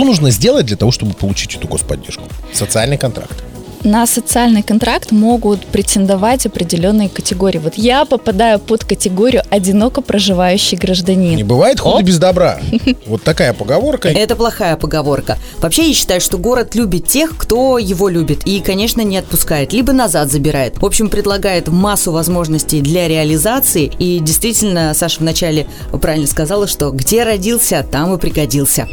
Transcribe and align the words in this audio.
Что 0.00 0.06
нужно 0.06 0.30
сделать 0.30 0.64
для 0.64 0.78
того, 0.78 0.92
чтобы 0.92 1.12
получить 1.12 1.56
эту 1.56 1.68
господдержку? 1.68 2.24
Социальный 2.54 2.96
контракт 2.96 3.44
на 3.82 4.06
социальный 4.06 4.62
контракт 4.62 5.10
могут 5.10 5.64
претендовать 5.64 6.44
определенные 6.44 7.08
категории. 7.08 7.56
Вот 7.56 7.74
я 7.76 8.04
попадаю 8.04 8.58
под 8.58 8.84
категорию 8.84 9.42
одиноко 9.48 10.02
проживающий 10.02 10.76
гражданин. 10.76 11.34
Не 11.34 11.44
бывает 11.44 11.80
худо 11.80 12.02
без 12.02 12.18
добра. 12.18 12.58
Вот 13.06 13.22
такая 13.22 13.54
поговорка. 13.54 14.10
Это 14.10 14.36
плохая 14.36 14.76
поговорка. 14.76 15.38
Вообще, 15.60 15.88
я 15.88 15.94
считаю, 15.94 16.20
что 16.20 16.36
город 16.36 16.74
любит 16.74 17.06
тех, 17.06 17.36
кто 17.38 17.78
его 17.78 18.10
любит. 18.10 18.46
И, 18.46 18.60
конечно, 18.60 19.00
не 19.00 19.16
отпускает, 19.16 19.72
либо 19.72 19.94
назад 19.94 20.30
забирает. 20.30 20.78
В 20.78 20.84
общем, 20.84 21.08
предлагает 21.08 21.68
массу 21.68 22.12
возможностей 22.12 22.82
для 22.82 23.08
реализации. 23.08 23.90
И 23.98 24.18
действительно, 24.20 24.92
Саша 24.92 25.20
вначале 25.20 25.66
правильно 26.02 26.26
сказала, 26.26 26.66
что 26.66 26.90
где 26.90 27.24
родился, 27.24 27.82
там 27.90 28.14
и 28.14 28.18
пригодился 28.18 28.86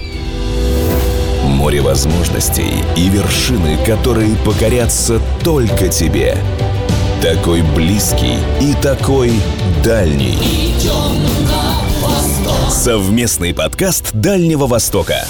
море 1.57 1.81
возможностей 1.81 2.71
и 2.95 3.09
вершины, 3.09 3.77
которые 3.83 4.35
покорятся 4.45 5.19
только 5.43 5.87
тебе. 5.89 6.37
Такой 7.21 7.63
близкий 7.75 8.37
и 8.61 8.75
такой 8.75 9.33
дальний. 9.83 10.37
Совместный 12.69 13.55
подкаст 13.55 14.13
Дальнего 14.13 14.67
Востока. 14.67 15.25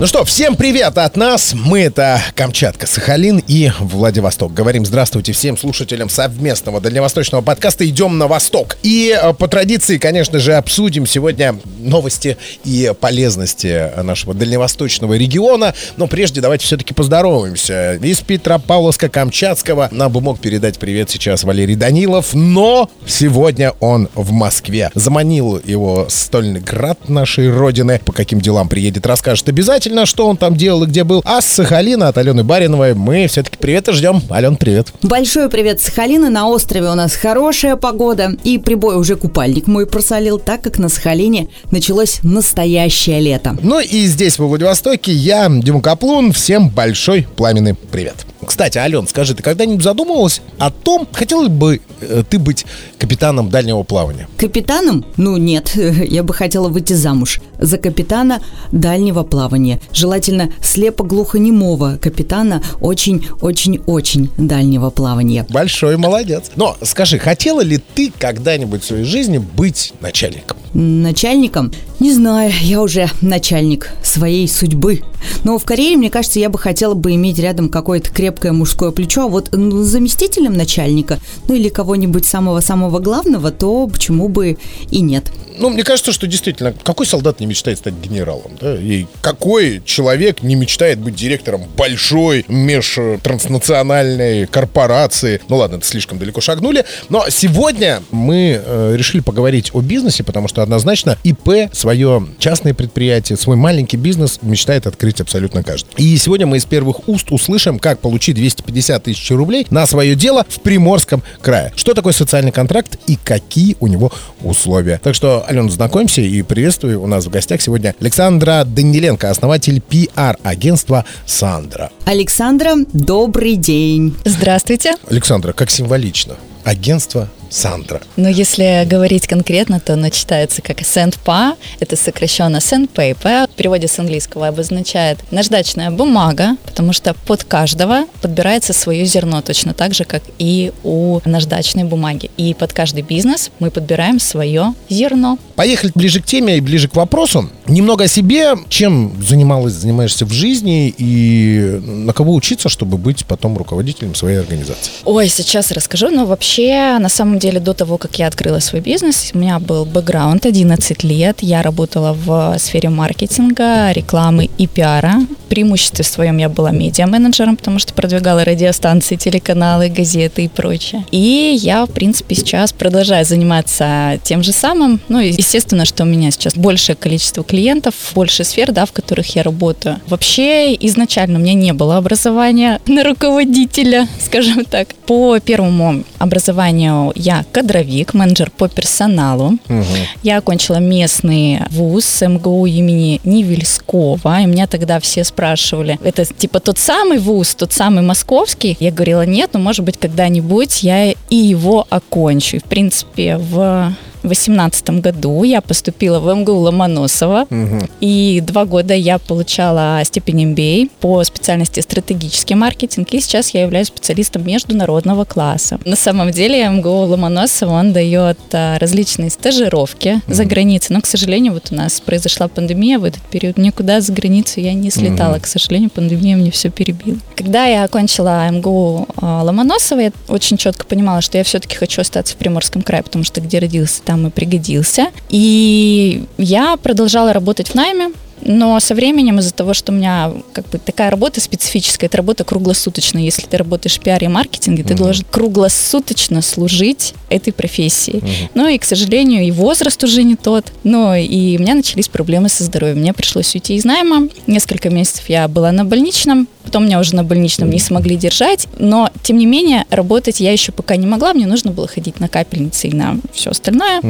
Ну 0.00 0.08
что, 0.08 0.24
всем 0.24 0.56
привет 0.56 0.98
от 0.98 1.16
нас. 1.16 1.54
Мы 1.54 1.82
это 1.82 2.20
Камчатка, 2.34 2.84
Сахалин 2.84 3.40
и 3.46 3.70
Владивосток. 3.78 4.52
Говорим 4.52 4.84
здравствуйте 4.84 5.30
всем 5.30 5.56
слушателям 5.56 6.08
совместного 6.08 6.80
дальневосточного 6.80 7.42
подкаста 7.42 7.88
«Идем 7.88 8.18
на 8.18 8.26
восток». 8.26 8.76
И 8.82 9.16
э, 9.16 9.32
по 9.34 9.46
традиции, 9.46 9.98
конечно 9.98 10.40
же, 10.40 10.54
обсудим 10.54 11.06
сегодня 11.06 11.54
новости 11.78 12.36
и 12.64 12.92
полезности 12.98 13.92
нашего 14.02 14.34
дальневосточного 14.34 15.14
региона. 15.14 15.74
Но 15.96 16.08
прежде 16.08 16.40
давайте 16.40 16.66
все-таки 16.66 16.92
поздороваемся. 16.92 17.94
Из 17.94 18.20
Петропавловска-Камчатского 18.20 19.94
нам 19.94 20.10
бы 20.10 20.20
мог 20.20 20.40
передать 20.40 20.80
привет 20.80 21.08
сейчас 21.08 21.44
Валерий 21.44 21.76
Данилов, 21.76 22.34
но 22.34 22.90
сегодня 23.06 23.74
он 23.78 24.08
в 24.16 24.32
Москве. 24.32 24.90
Заманил 24.96 25.62
его 25.64 26.06
стольный 26.08 26.60
град 26.60 27.08
нашей 27.08 27.48
родины. 27.48 28.00
По 28.04 28.10
каким 28.10 28.40
делам 28.40 28.68
приедет, 28.68 29.06
расскажет 29.06 29.48
обязательно 29.48 29.83
обязательно, 29.84 30.06
что 30.06 30.26
он 30.26 30.36
там 30.36 30.56
делал 30.56 30.84
и 30.84 30.86
где 30.86 31.04
был. 31.04 31.22
А 31.24 31.40
с 31.40 31.46
Сахалина 31.46 32.08
от 32.08 32.18
Алены 32.18 32.42
Бариновой 32.42 32.94
мы 32.94 33.26
все-таки 33.26 33.58
привет 33.58 33.88
и 33.88 33.92
ждем. 33.92 34.22
Ален, 34.30 34.56
привет. 34.56 34.88
Большой 35.02 35.48
привет 35.50 35.80
Сахалина. 35.80 36.30
На 36.30 36.48
острове 36.48 36.88
у 36.90 36.94
нас 36.94 37.14
хорошая 37.14 37.76
погода. 37.76 38.32
И 38.44 38.58
прибой 38.58 38.96
уже 38.96 39.16
купальник 39.16 39.66
мой 39.66 39.86
просолил, 39.86 40.38
так 40.38 40.62
как 40.62 40.78
на 40.78 40.88
Сахалине 40.88 41.48
началось 41.70 42.20
настоящее 42.22 43.20
лето. 43.20 43.56
Ну 43.60 43.80
и 43.80 44.06
здесь, 44.06 44.38
во 44.38 44.46
Владивостоке, 44.46 45.12
я, 45.12 45.48
Дима 45.50 45.82
Каплун. 45.82 46.32
Всем 46.32 46.68
большой 46.70 47.26
пламенный 47.36 47.74
привет. 47.74 48.26
Кстати, 48.44 48.78
Ален, 48.78 49.06
скажи, 49.06 49.34
ты 49.34 49.42
когда-нибудь 49.42 49.82
задумывалась 49.82 50.40
о 50.58 50.70
том, 50.70 51.08
хотела 51.12 51.48
бы 51.48 51.80
э, 52.00 52.22
ты 52.28 52.38
быть 52.38 52.64
капитаном 52.98 53.50
дальнего 53.50 53.82
плавания? 53.82 54.28
Капитаном? 54.36 55.04
Ну 55.16 55.36
нет, 55.36 55.72
я 55.76 56.22
бы 56.22 56.34
хотела 56.34 56.68
выйти 56.68 56.92
замуж 56.92 57.40
за 57.58 57.78
капитана 57.78 58.40
дальнего 58.72 59.22
плавания. 59.22 59.80
Желательно 59.92 60.52
слепо-глухонемого 60.62 61.98
капитана 61.98 62.62
очень-очень-очень 62.80 64.30
дальнего 64.36 64.90
плавания. 64.90 65.46
Большой 65.48 65.96
молодец. 65.96 66.50
Но 66.56 66.76
скажи, 66.82 67.18
хотела 67.18 67.60
ли 67.60 67.78
ты 67.94 68.12
когда-нибудь 68.18 68.82
в 68.82 68.86
своей 68.86 69.04
жизни 69.04 69.38
быть 69.38 69.92
начальником? 70.00 70.58
Начальником? 70.74 71.72
Не 72.00 72.12
знаю, 72.12 72.52
я 72.60 72.82
уже 72.82 73.08
начальник 73.20 73.90
своей 74.02 74.48
судьбы. 74.48 75.02
Но 75.44 75.58
в 75.58 75.64
Корее, 75.64 75.96
мне 75.96 76.10
кажется, 76.10 76.40
я 76.40 76.48
бы 76.48 76.58
хотела 76.58 76.94
бы 76.94 77.14
иметь 77.14 77.38
рядом 77.38 77.68
какое-то 77.68 78.10
крепкое 78.10 78.52
мужское 78.52 78.90
плечо. 78.90 79.22
А 79.22 79.28
вот 79.28 79.50
ну, 79.52 79.82
заместителем 79.84 80.54
начальника, 80.54 81.20
ну 81.48 81.54
или 81.54 81.68
кого-нибудь 81.68 82.26
самого-самого 82.26 82.98
главного, 82.98 83.52
то 83.52 83.86
почему 83.86 84.28
бы 84.28 84.58
и 84.90 85.00
нет. 85.00 85.30
Ну, 85.56 85.70
мне 85.70 85.84
кажется, 85.84 86.12
что 86.12 86.26
действительно, 86.26 86.74
какой 86.82 87.06
солдат 87.06 87.38
не 87.38 87.46
мечтает 87.46 87.78
стать 87.78 87.94
генералом, 87.94 88.52
да? 88.60 88.74
И 88.74 89.06
какой 89.20 89.82
человек 89.84 90.42
не 90.42 90.56
мечтает 90.56 90.98
быть 90.98 91.14
директором 91.14 91.62
большой 91.76 92.44
межтранснациональной 92.48 94.46
корпорации? 94.48 95.40
Ну 95.48 95.56
ладно, 95.56 95.76
это 95.76 95.86
слишком 95.86 96.18
далеко 96.18 96.40
шагнули. 96.40 96.84
Но 97.08 97.24
сегодня 97.28 98.02
мы 98.10 98.60
э, 98.64 98.94
решили 98.96 99.20
поговорить 99.20 99.70
о 99.72 99.80
бизнесе, 99.80 100.24
потому 100.24 100.48
что 100.48 100.63
однозначно 100.64 101.16
ИП, 101.22 101.72
свое 101.72 102.26
частное 102.38 102.74
предприятие, 102.74 103.38
свой 103.38 103.56
маленький 103.56 103.96
бизнес 103.96 104.40
мечтает 104.42 104.86
открыть 104.86 105.20
абсолютно 105.20 105.62
каждый. 105.62 105.88
И 105.96 106.16
сегодня 106.16 106.46
мы 106.46 106.56
из 106.56 106.64
первых 106.64 107.08
уст 107.08 107.30
услышим, 107.30 107.78
как 107.78 108.00
получить 108.00 108.34
250 108.34 109.04
тысяч 109.04 109.30
рублей 109.30 109.66
на 109.70 109.86
свое 109.86 110.14
дело 110.14 110.44
в 110.48 110.60
Приморском 110.60 111.22
крае. 111.40 111.72
Что 111.76 111.94
такое 111.94 112.12
социальный 112.12 112.52
контракт 112.52 112.98
и 113.06 113.16
какие 113.16 113.76
у 113.80 113.86
него 113.86 114.12
условия. 114.42 115.00
Так 115.02 115.14
что 115.14 115.44
Алена, 115.46 115.68
знакомься 115.68 116.20
и 116.20 116.42
приветствую. 116.42 117.00
У 117.00 117.06
нас 117.06 117.26
в 117.26 117.30
гостях 117.30 117.62
сегодня 117.62 117.94
Александра 118.00 118.64
Даниленко, 118.64 119.30
основатель 119.30 119.80
пиар-агентства 119.80 121.04
«Сандра». 121.26 121.90
Александра, 122.04 122.74
добрый 122.92 123.56
день. 123.56 124.16
Здравствуйте. 124.24 124.94
Александра, 125.08 125.52
как 125.52 125.70
символично. 125.70 126.34
Агентство 126.64 127.28
Сандра. 127.50 128.00
Но 128.16 128.28
если 128.28 128.84
говорить 128.86 129.26
конкретно, 129.26 129.80
то 129.80 129.94
оно 129.94 130.10
читается 130.10 130.62
как 130.62 130.80
SandPA, 130.80 131.56
это 131.80 131.96
сокращенно 131.96 132.58
SandPaper, 132.58 133.50
в 133.50 133.54
переводе 133.54 133.88
с 133.88 133.98
английского 133.98 134.48
обозначает 134.48 135.18
наждачная 135.30 135.90
бумага, 135.90 136.56
потому 136.64 136.92
что 136.92 137.14
под 137.26 137.44
каждого 137.44 138.06
подбирается 138.20 138.72
свое 138.72 139.04
зерно, 139.04 139.42
точно 139.42 139.74
так 139.74 139.94
же, 139.94 140.04
как 140.04 140.22
и 140.38 140.72
у 140.82 141.20
наждачной 141.24 141.84
бумаги. 141.84 142.30
И 142.36 142.54
под 142.54 142.72
каждый 142.72 143.02
бизнес 143.02 143.50
мы 143.58 143.70
подбираем 143.70 144.18
свое 144.18 144.74
зерно. 144.88 145.38
Поехали 145.56 145.92
ближе 145.94 146.20
к 146.20 146.26
теме 146.26 146.56
и 146.56 146.60
ближе 146.60 146.88
к 146.88 146.96
вопросу. 146.96 147.48
Немного 147.66 148.04
о 148.04 148.08
себе, 148.08 148.54
чем 148.68 149.12
занималась, 149.22 149.74
занимаешься 149.74 150.26
в 150.26 150.32
жизни 150.32 150.94
и 150.96 151.80
на 151.82 152.12
кого 152.12 152.34
учиться, 152.34 152.68
чтобы 152.68 152.98
быть 152.98 153.24
потом 153.24 153.56
руководителем 153.56 154.14
своей 154.14 154.38
организации? 154.38 154.92
Ой, 155.04 155.28
сейчас 155.28 155.70
расскажу, 155.70 156.10
но 156.10 156.26
вообще 156.26 156.98
на 156.98 157.08
самом 157.08 157.33
деле 157.38 157.60
до 157.60 157.74
того, 157.74 157.98
как 157.98 158.18
я 158.18 158.26
открыла 158.26 158.58
свой 158.58 158.80
бизнес, 158.80 159.30
у 159.34 159.38
меня 159.38 159.58
был 159.58 159.84
бэкграунд 159.84 160.46
11 160.46 161.04
лет. 161.04 161.38
Я 161.40 161.62
работала 161.62 162.12
в 162.12 162.56
сфере 162.58 162.88
маркетинга, 162.88 163.92
рекламы 163.92 164.50
и 164.58 164.66
пиара. 164.66 165.14
Преимуществе 165.48 166.04
своем 166.04 166.38
я 166.38 166.48
была 166.48 166.70
медиа-менеджером, 166.70 167.56
потому 167.56 167.78
что 167.78 167.94
продвигала 167.94 168.44
радиостанции, 168.44 169.16
телеканалы, 169.16 169.88
газеты 169.88 170.44
и 170.44 170.48
прочее. 170.48 171.04
И 171.10 171.56
я, 171.60 171.86
в 171.86 171.90
принципе, 171.90 172.34
сейчас 172.34 172.72
продолжаю 172.72 173.24
заниматься 173.24 174.18
тем 174.24 174.42
же 174.42 174.52
самым. 174.52 175.00
Ну, 175.08 175.20
естественно, 175.20 175.84
что 175.84 176.02
у 176.02 176.06
меня 176.06 176.30
сейчас 176.30 176.54
большее 176.54 176.96
количество 176.96 177.44
клиентов, 177.44 177.94
больше 178.14 178.44
сфер, 178.44 178.72
да, 178.72 178.86
в 178.86 178.92
которых 178.92 179.36
я 179.36 179.42
работаю. 179.42 180.00
Вообще, 180.08 180.74
изначально 180.74 181.38
у 181.38 181.42
меня 181.42 181.54
не 181.54 181.72
было 181.72 181.96
образования 181.96 182.80
на 182.86 183.04
руководителя, 183.04 184.08
скажем 184.20 184.64
так. 184.64 184.94
По 185.06 185.38
первому 185.38 186.04
образованию 186.24 187.12
я 187.14 187.44
кадровик, 187.52 188.14
менеджер 188.14 188.50
по 188.50 188.68
персоналу. 188.68 189.58
Угу. 189.68 189.84
Я 190.22 190.38
окончила 190.38 190.76
местный 190.76 191.60
вуз 191.70 192.22
МГУ 192.22 192.66
имени 192.66 193.20
Невельского, 193.24 194.40
и 194.40 194.46
меня 194.46 194.66
тогда 194.66 195.00
все 195.00 195.24
спрашивали, 195.24 195.98
это 196.02 196.24
типа 196.24 196.60
тот 196.60 196.78
самый 196.78 197.18
вуз, 197.18 197.54
тот 197.54 197.72
самый 197.72 198.02
московский? 198.02 198.76
Я 198.80 198.90
говорила, 198.90 199.24
нет, 199.26 199.50
но 199.52 199.60
может 199.60 199.84
быть 199.84 199.98
когда-нибудь 199.98 200.82
я 200.82 201.12
и 201.12 201.36
его 201.36 201.86
окончу. 201.90 202.56
И, 202.56 202.60
в 202.60 202.64
принципе, 202.64 203.36
в 203.36 203.94
2018 204.28 205.00
году 205.00 205.42
я 205.42 205.60
поступила 205.60 206.20
в 206.20 206.34
МГУ 206.34 206.52
Ломоносова, 206.52 207.46
угу. 207.50 207.88
и 208.00 208.42
два 208.44 208.64
года 208.64 208.94
я 208.94 209.18
получала 209.18 210.00
степень 210.04 210.52
MBA 210.52 210.90
по 211.00 211.22
специальности 211.24 211.80
стратегический 211.80 212.54
маркетинг, 212.54 213.08
и 213.12 213.20
сейчас 213.20 213.50
я 213.50 213.62
являюсь 213.62 213.88
специалистом 213.88 214.46
международного 214.46 215.24
класса. 215.24 215.78
На 215.84 215.96
самом 215.96 216.30
деле 216.30 216.68
МГУ 216.68 217.06
Ломоносова, 217.06 217.72
он 217.72 217.92
дает 217.92 218.38
а, 218.52 218.78
различные 218.78 219.30
стажировки 219.30 220.20
угу. 220.26 220.34
за 220.34 220.44
границей, 220.44 220.94
но, 220.94 221.02
к 221.02 221.06
сожалению, 221.06 221.52
вот 221.52 221.68
у 221.70 221.74
нас 221.74 222.00
произошла 222.00 222.48
пандемия 222.48 222.98
в 222.98 223.04
этот 223.04 223.22
период, 223.22 223.58
никуда 223.58 224.00
за 224.00 224.12
границу 224.12 224.60
я 224.60 224.72
не 224.74 224.90
слетала, 224.90 225.34
угу. 225.34 225.42
к 225.42 225.46
сожалению, 225.46 225.90
пандемия 225.90 226.36
мне 226.36 226.50
все 226.50 226.70
перебила. 226.70 227.18
Когда 227.36 227.66
я 227.66 227.84
окончила 227.84 228.48
МГУ 228.50 229.08
а, 229.16 229.42
Ломоносова, 229.42 230.00
я 230.00 230.12
очень 230.28 230.56
четко 230.56 230.86
понимала, 230.86 231.20
что 231.20 231.38
я 231.38 231.44
все-таки 231.44 231.76
хочу 231.76 232.00
остаться 232.00 232.34
в 232.34 232.36
Приморском 232.36 232.82
крае, 232.82 233.02
потому 233.02 233.24
что 233.24 233.40
где 233.40 233.58
родился, 233.58 234.02
там 234.02 234.13
там 234.14 234.28
и 234.28 234.30
пригодился. 234.30 235.08
И 235.28 236.24
я 236.38 236.76
продолжала 236.76 237.32
работать 237.32 237.68
в 237.70 237.74
найме, 237.74 238.12
Но 238.44 238.78
со 238.80 238.94
временем 238.94 239.38
из-за 239.38 239.52
того, 239.52 239.74
что 239.74 239.92
у 239.92 239.94
меня 239.94 240.32
как 240.52 240.68
бы 240.68 240.78
такая 240.78 241.10
работа 241.10 241.40
специфическая, 241.40 242.08
это 242.08 242.18
работа 242.18 242.44
круглосуточная. 242.44 243.22
Если 243.22 243.46
ты 243.46 243.56
работаешь 243.56 243.96
в 243.96 244.00
пиаре 244.00 244.26
и 244.26 244.28
маркетинге, 244.28 244.82
ты 244.84 244.94
должен 244.94 245.24
круглосуточно 245.30 246.42
служить 246.42 247.14
этой 247.30 247.52
профессии. 247.52 248.22
Ну 248.54 248.68
и, 248.68 248.76
к 248.78 248.84
сожалению, 248.84 249.44
и 249.44 249.50
возраст 249.50 250.02
уже 250.04 250.22
не 250.22 250.36
тот. 250.36 250.66
Но 250.82 251.16
и 251.16 251.56
у 251.56 251.60
меня 251.60 251.74
начались 251.74 252.08
проблемы 252.08 252.48
со 252.48 252.64
здоровьем. 252.64 252.98
Мне 252.98 253.14
пришлось 253.14 253.54
уйти 253.54 253.76
из 253.76 253.84
найма. 253.84 254.28
Несколько 254.46 254.90
месяцев 254.90 255.24
я 255.28 255.48
была 255.48 255.72
на 255.72 255.84
больничном, 255.84 256.46
потом 256.64 256.86
меня 256.86 256.98
уже 257.00 257.14
на 257.14 257.24
больничном 257.24 257.70
не 257.70 257.78
смогли 257.78 258.16
держать. 258.16 258.66
Но, 258.78 259.10
тем 259.22 259.38
не 259.38 259.46
менее, 259.46 259.84
работать 259.90 260.40
я 260.40 260.52
еще 260.52 260.72
пока 260.72 260.96
не 260.96 261.06
могла. 261.06 261.34
Мне 261.34 261.46
нужно 261.46 261.70
было 261.70 261.86
ходить 261.86 262.20
на 262.20 262.28
капельницы 262.28 262.88
и 262.88 262.94
на 262.94 263.18
все 263.32 263.50
остальное. 263.50 264.02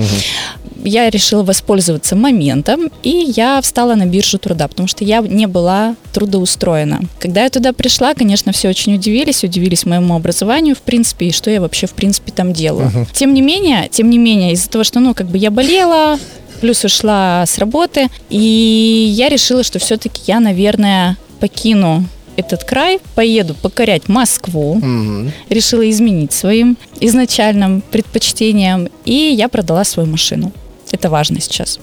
Я 0.83 1.09
решила 1.11 1.43
воспользоваться 1.43 2.15
моментом, 2.15 2.91
и 3.03 3.33
я 3.35 3.61
встала 3.62 3.95
на 3.95 4.06
биржу 4.06 4.39
труда, 4.39 4.69
потому 4.69 4.87
что 4.87 5.05
я 5.05 5.21
не 5.21 5.47
была 5.47 5.97
трудоустроена. 6.12 7.01
Когда 7.19 7.45
я 7.45 7.51
туда 7.51 7.73
пришла, 7.73 8.15
конечно, 8.15 8.53
все 8.53 8.69
очень 8.69 8.95
удивились, 8.95 9.45
удивились 9.45 9.87
моему 9.87 10.15
образованию, 10.15 10.75
в 10.75 10.83
принципе, 10.83 11.27
и 11.27 11.33
что 11.33 11.51
я 11.51 11.61
вообще, 11.61 11.87
в 11.87 11.93
принципе, 11.93 12.33
там 12.33 12.53
делаю. 12.53 12.89
Uh-huh. 12.89 13.09
Тем 13.12 13.33
не 13.33 13.41
менее, 13.41 13.89
тем 13.91 14.11
не 14.11 14.19
менее, 14.19 14.53
из-за 14.53 14.69
того, 14.69 14.85
что, 14.85 15.01
ну, 15.01 15.15
как 15.15 15.29
бы 15.29 15.39
я 15.39 15.51
болела, 15.51 16.19
плюс 16.61 16.85
ушла 16.85 17.45
с 17.47 17.59
работы, 17.59 18.09
и 18.31 19.12
я 19.17 19.29
решила, 19.29 19.62
что 19.62 19.79
все-таки 19.79 20.23
я, 20.27 20.41
наверное, 20.41 21.17
покину 21.41 22.05
этот 22.37 22.65
край, 22.65 23.01
поеду 23.15 23.55
покорять 23.55 24.09
Москву. 24.09 24.77
Угу. 24.77 25.33
Решила 25.51 25.89
изменить 25.91 26.33
своим 26.33 26.77
изначальным 27.01 27.83
предпочтениям, 27.91 28.89
и 29.05 29.15
я 29.15 29.49
продала 29.49 29.85
свою 29.85 30.09
машину. 30.09 30.53
Это 30.93 31.11
важно 31.11 31.41
сейчас. 31.41 31.79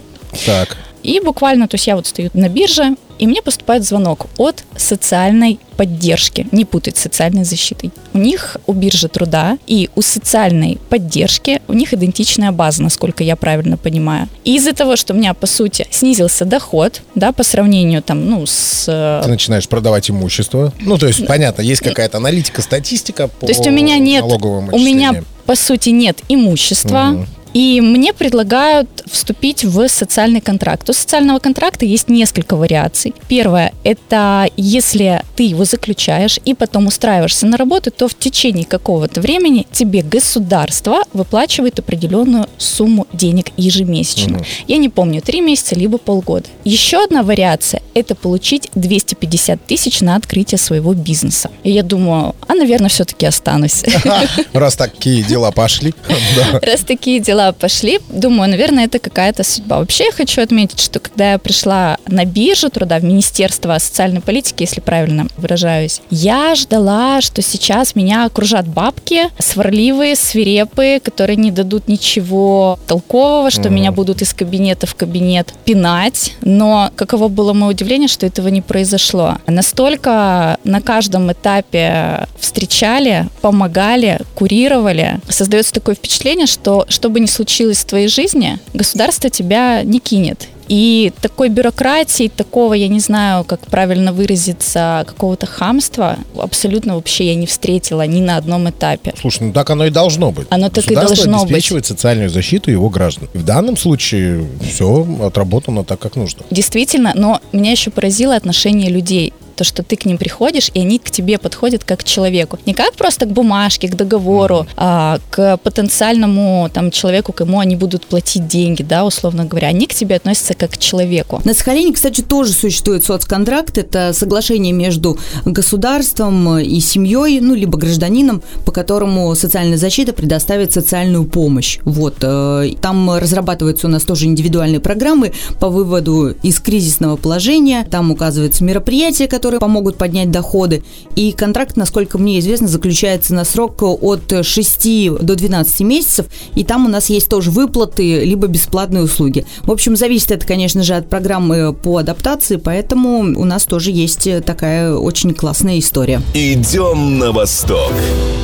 Так. 0.45 0.77
И 1.03 1.19
буквально, 1.19 1.68
то 1.68 1.75
есть 1.75 1.88
я 1.88 1.95
вот 1.95 2.07
стою 2.07 2.30
на 2.33 2.48
бирже, 2.48 2.95
и 3.21 3.27
мне 3.27 3.44
поступает 3.44 3.85
звонок 3.85 4.25
от 4.38 4.63
социальной 4.75 5.59
поддержки. 5.77 6.47
Не 6.51 6.65
путать 6.65 6.97
с 6.97 7.01
социальной 7.01 7.44
защитой. 7.44 7.91
У 8.13 8.18
них 8.18 8.57
у 8.65 8.73
биржи 8.73 9.07
труда 9.09 9.59
и 9.68 9.91
у 9.95 10.01
социальной 10.01 10.79
поддержки 10.89 11.62
у 11.68 11.73
них 11.73 11.94
идентичная 11.94 12.51
база, 12.51 12.81
насколько 12.81 13.23
я 13.23 13.35
правильно 13.35 13.77
понимаю. 13.77 14.27
И 14.44 14.56
из-за 14.56 14.73
того, 14.73 14.95
что 14.95 15.13
у 15.13 15.18
меня, 15.18 15.35
по 15.35 15.45
сути, 15.45 15.85
снизился 15.91 16.45
доход, 16.45 17.03
да, 17.13 17.31
по 17.31 17.44
сравнению 17.44 18.01
там, 18.01 18.27
ну, 18.27 18.44
с... 18.47 19.21
Ты 19.23 19.29
начинаешь 19.29 19.68
продавать 19.68 20.09
имущество. 20.09 20.73
Ну, 20.79 20.97
то 20.97 21.06
есть, 21.06 21.27
понятно, 21.27 21.62
есть 21.62 21.81
какая-то 21.81 22.18
аналитика, 22.18 22.63
статистика 22.63 23.27
по 23.27 23.45
То 23.45 23.51
есть 23.51 23.68
у 23.68 23.71
меня 23.71 24.00
нет... 24.00 24.23
У 24.23 24.79
меня, 24.79 25.23
по 25.45 25.56
сути, 25.56 25.89
нет 25.89 26.18
имущества, 26.27 27.12
угу 27.13 27.27
и 27.53 27.81
мне 27.81 28.13
предлагают 28.13 28.89
вступить 29.09 29.63
в 29.63 29.88
социальный 29.88 30.42
контракт. 30.42 30.89
У 30.89 30.94
социального 30.94 31.39
контракта 31.39 31.86
есть 31.86 32.09
несколько 32.09 32.56
вариаций. 32.56 33.13
Первое– 33.27 33.74
это 33.83 34.50
если 34.57 35.21
ты 35.36 35.44
его 35.44 35.65
заключаешь 35.65 36.39
и 36.45 36.53
потом 36.53 36.88
устраиваешься 36.88 37.45
на 37.45 37.57
работу, 37.57 37.92
то 37.92 38.07
в 38.07 38.15
течение 38.15 38.65
какого-то 38.65 39.21
времени 39.21 39.68
тебе 39.71 40.01
государство 40.01 41.03
выплачивает 41.13 41.80
определенную 41.80 42.48
сумму 42.57 43.07
денег 43.13 43.48
ежемесячно. 43.57 44.38
Угу. 44.38 44.45
Я 44.68 44.77
не 44.77 44.89
помню, 44.89 45.21
три 45.21 45.42
месяца 45.42 45.75
либо 45.75 45.97
полгода. 45.97 46.47
Еще 46.63 47.04
одна 47.04 47.24
вариация– 47.24 47.81
это 47.94 48.15
получить 48.15 48.69
250 48.75 49.65
тысяч 49.65 50.01
на 50.01 50.15
открытие 50.15 50.57
своего 50.57 50.94
бизнеса. 50.94 51.50
И 51.63 51.71
я 51.71 51.83
думаю, 51.83 52.36
а, 52.47 52.56
наверное, 52.56 52.89
все-таки 52.89 53.25
останусь. 53.25 53.83
Раз 54.54 54.75
такие 54.75 55.24
дела 55.24 55.51
пошли. 55.51 55.94
Раз 56.62 56.81
такие 56.81 57.19
дела 57.19 57.40
дела 57.41 57.51
пошли. 57.51 57.99
Думаю, 58.09 58.49
наверное, 58.49 58.85
это 58.85 58.99
какая-то 58.99 59.43
судьба. 59.43 59.79
Вообще 59.79 60.05
я 60.05 60.11
хочу 60.11 60.41
отметить, 60.41 60.79
что 60.79 60.99
когда 60.99 61.33
я 61.33 61.38
пришла 61.38 61.97
на 62.07 62.25
биржу 62.25 62.69
труда, 62.69 62.99
в 62.99 63.03
Министерство 63.03 63.77
социальной 63.79 64.21
политики, 64.21 64.63
если 64.63 64.81
правильно 64.81 65.27
выражаюсь, 65.38 66.01
я 66.09 66.55
ждала, 66.55 67.21
что 67.21 67.41
сейчас 67.41 67.95
меня 67.95 68.25
окружат 68.25 68.67
бабки, 68.67 69.23
сварливые, 69.39 70.15
свирепые, 70.15 70.99
которые 70.99 71.35
не 71.38 71.51
дадут 71.51 71.88
ничего 71.88 72.79
толкового, 72.88 73.49
что 73.49 73.63
mm-hmm. 73.63 73.69
меня 73.69 73.91
будут 73.91 74.21
из 74.21 74.33
кабинета 74.33 74.87
в 74.87 74.95
кабинет 74.95 75.53
пинать. 75.65 76.33
Но 76.41 76.91
каково 76.95 77.27
было 77.27 77.53
мое 77.53 77.71
удивление, 77.71 78.07
что 78.07 78.25
этого 78.25 78.49
не 78.49 78.61
произошло. 78.61 79.37
Настолько 79.47 80.57
на 80.63 80.81
каждом 80.81 81.31
этапе 81.31 82.27
встречали, 82.39 83.27
помогали, 83.41 84.19
курировали. 84.35 85.19
Создается 85.29 85.73
такое 85.73 85.95
впечатление, 85.95 86.47
что 86.47 86.85
чтобы 86.89 87.19
не 87.19 87.27
случилось 87.31 87.80
в 87.80 87.86
твоей 87.86 88.07
жизни, 88.07 88.60
государство 88.74 89.30
тебя 89.30 89.83
не 89.83 90.00
кинет. 90.00 90.48
И 90.72 91.12
такой 91.22 91.50
бюрократии, 91.50 92.31
такого, 92.33 92.75
я 92.75 92.88
не 92.88 93.01
знаю, 93.01 93.44
как 93.44 93.60
правильно 93.68 94.13
выразиться, 94.13 95.04
какого-то 95.06 95.45
хамства 95.45 96.18
абсолютно 96.38 96.95
вообще 96.95 97.28
я 97.28 97.36
не 97.36 97.45
встретила 97.45 98.07
ни 98.07 98.22
на 98.22 98.38
одном 98.38 98.69
этапе. 98.69 99.13
Слушай, 99.19 99.48
ну 99.48 99.54
так 99.54 99.69
оно 99.69 99.88
и 99.88 99.89
должно 99.89 100.31
быть. 100.31 100.48
Оно 100.50 100.69
так 100.69 100.89
и 100.89 100.95
должно 100.95 101.42
обеспечивает 101.42 101.83
быть. 101.83 101.88
социальную 101.89 102.30
защиту 102.30 102.72
его 102.72 102.89
граждан. 102.89 103.28
И 103.33 103.38
в 103.38 103.44
данном 103.44 103.75
случае 103.75 104.48
все 104.62 105.06
отработано 105.22 105.83
так, 105.83 106.00
как 106.00 106.16
нужно. 106.16 106.44
Действительно, 106.51 107.12
но 107.16 107.42
меня 107.51 107.72
еще 107.72 107.92
поразило 107.92 108.33
отношение 108.33 108.89
людей 108.89 109.33
то, 109.61 109.65
что 109.65 109.83
ты 109.83 109.95
к 109.95 110.05
ним 110.05 110.17
приходишь, 110.17 110.71
и 110.73 110.79
они 110.79 110.97
к 110.97 111.11
тебе 111.11 111.37
подходят 111.37 111.83
как 111.83 111.99
к 111.99 112.03
человеку. 112.03 112.57
Не 112.65 112.73
как 112.73 112.93
просто 112.93 113.27
к 113.27 113.29
бумажке, 113.31 113.87
к 113.87 113.95
договору, 113.95 114.65
а 114.75 115.19
к 115.29 115.57
потенциальному 115.57 116.67
там 116.73 116.89
человеку, 116.89 117.31
кому 117.31 117.59
они 117.59 117.75
будут 117.75 118.07
платить 118.07 118.47
деньги, 118.47 118.81
да, 118.81 119.05
условно 119.05 119.45
говоря. 119.45 119.67
Они 119.67 119.85
к 119.85 119.93
тебе 119.93 120.15
относятся 120.15 120.55
как 120.55 120.71
к 120.71 120.77
человеку. 120.79 121.41
На 121.45 121.53
Сахалине, 121.53 121.93
кстати, 121.93 122.21
тоже 122.21 122.53
существует 122.53 123.05
соцконтракт. 123.05 123.77
Это 123.77 124.13
соглашение 124.13 124.73
между 124.73 125.19
государством 125.45 126.57
и 126.57 126.79
семьей, 126.79 127.39
ну, 127.39 127.53
либо 127.53 127.77
гражданином, 127.77 128.41
по 128.65 128.71
которому 128.71 129.35
социальная 129.35 129.77
защита 129.77 130.11
предоставит 130.11 130.73
социальную 130.73 131.25
помощь. 131.25 131.77
Вот. 131.83 132.15
Э, 132.23 132.67
там 132.81 133.11
разрабатываются 133.11 133.85
у 133.85 133.91
нас 133.91 134.01
тоже 134.03 134.25
индивидуальные 134.25 134.79
программы 134.79 135.33
по 135.59 135.69
выводу 135.69 136.33
из 136.41 136.59
кризисного 136.59 137.15
положения. 137.15 137.85
Там 137.91 138.09
указываются 138.09 138.63
мероприятия, 138.63 139.27
которые 139.27 139.50
которые 139.51 139.59
помогут 139.59 139.98
поднять 139.98 140.31
доходы. 140.31 140.81
И 141.15 141.33
контракт, 141.33 141.75
насколько 141.75 142.18
мне 142.18 142.39
известно, 142.39 142.69
заключается 142.69 143.33
на 143.33 143.44
срок 143.44 143.81
от 143.81 144.45
6 144.45 145.18
до 145.19 145.36
12 145.36 145.81
месяцев. 145.81 146.27
И 146.56 146.63
там 146.63 146.86
у 146.86 146.89
нас 146.89 147.09
есть 147.09 147.27
тоже 147.27 147.51
выплаты, 147.51 148.24
либо 148.24 148.48
бесплатные 148.48 149.03
услуги. 149.03 149.45
В 149.63 149.71
общем, 149.71 149.98
зависит 149.98 150.31
это, 150.31 150.48
конечно 150.48 150.83
же, 150.83 150.94
от 150.94 151.09
программы 151.09 151.74
по 151.74 151.98
адаптации, 151.98 152.56
поэтому 152.56 153.19
у 153.19 153.44
нас 153.44 153.65
тоже 153.65 153.92
есть 153.92 154.27
такая 154.45 154.95
очень 154.95 155.33
классная 155.33 155.80
история. 155.80 156.21
Идем 156.33 157.19
на 157.19 157.33
восток. 157.33 157.92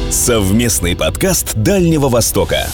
Совместный 0.10 0.96
подкаст 0.98 1.56
Дальнего 1.56 2.10
Востока. 2.10 2.68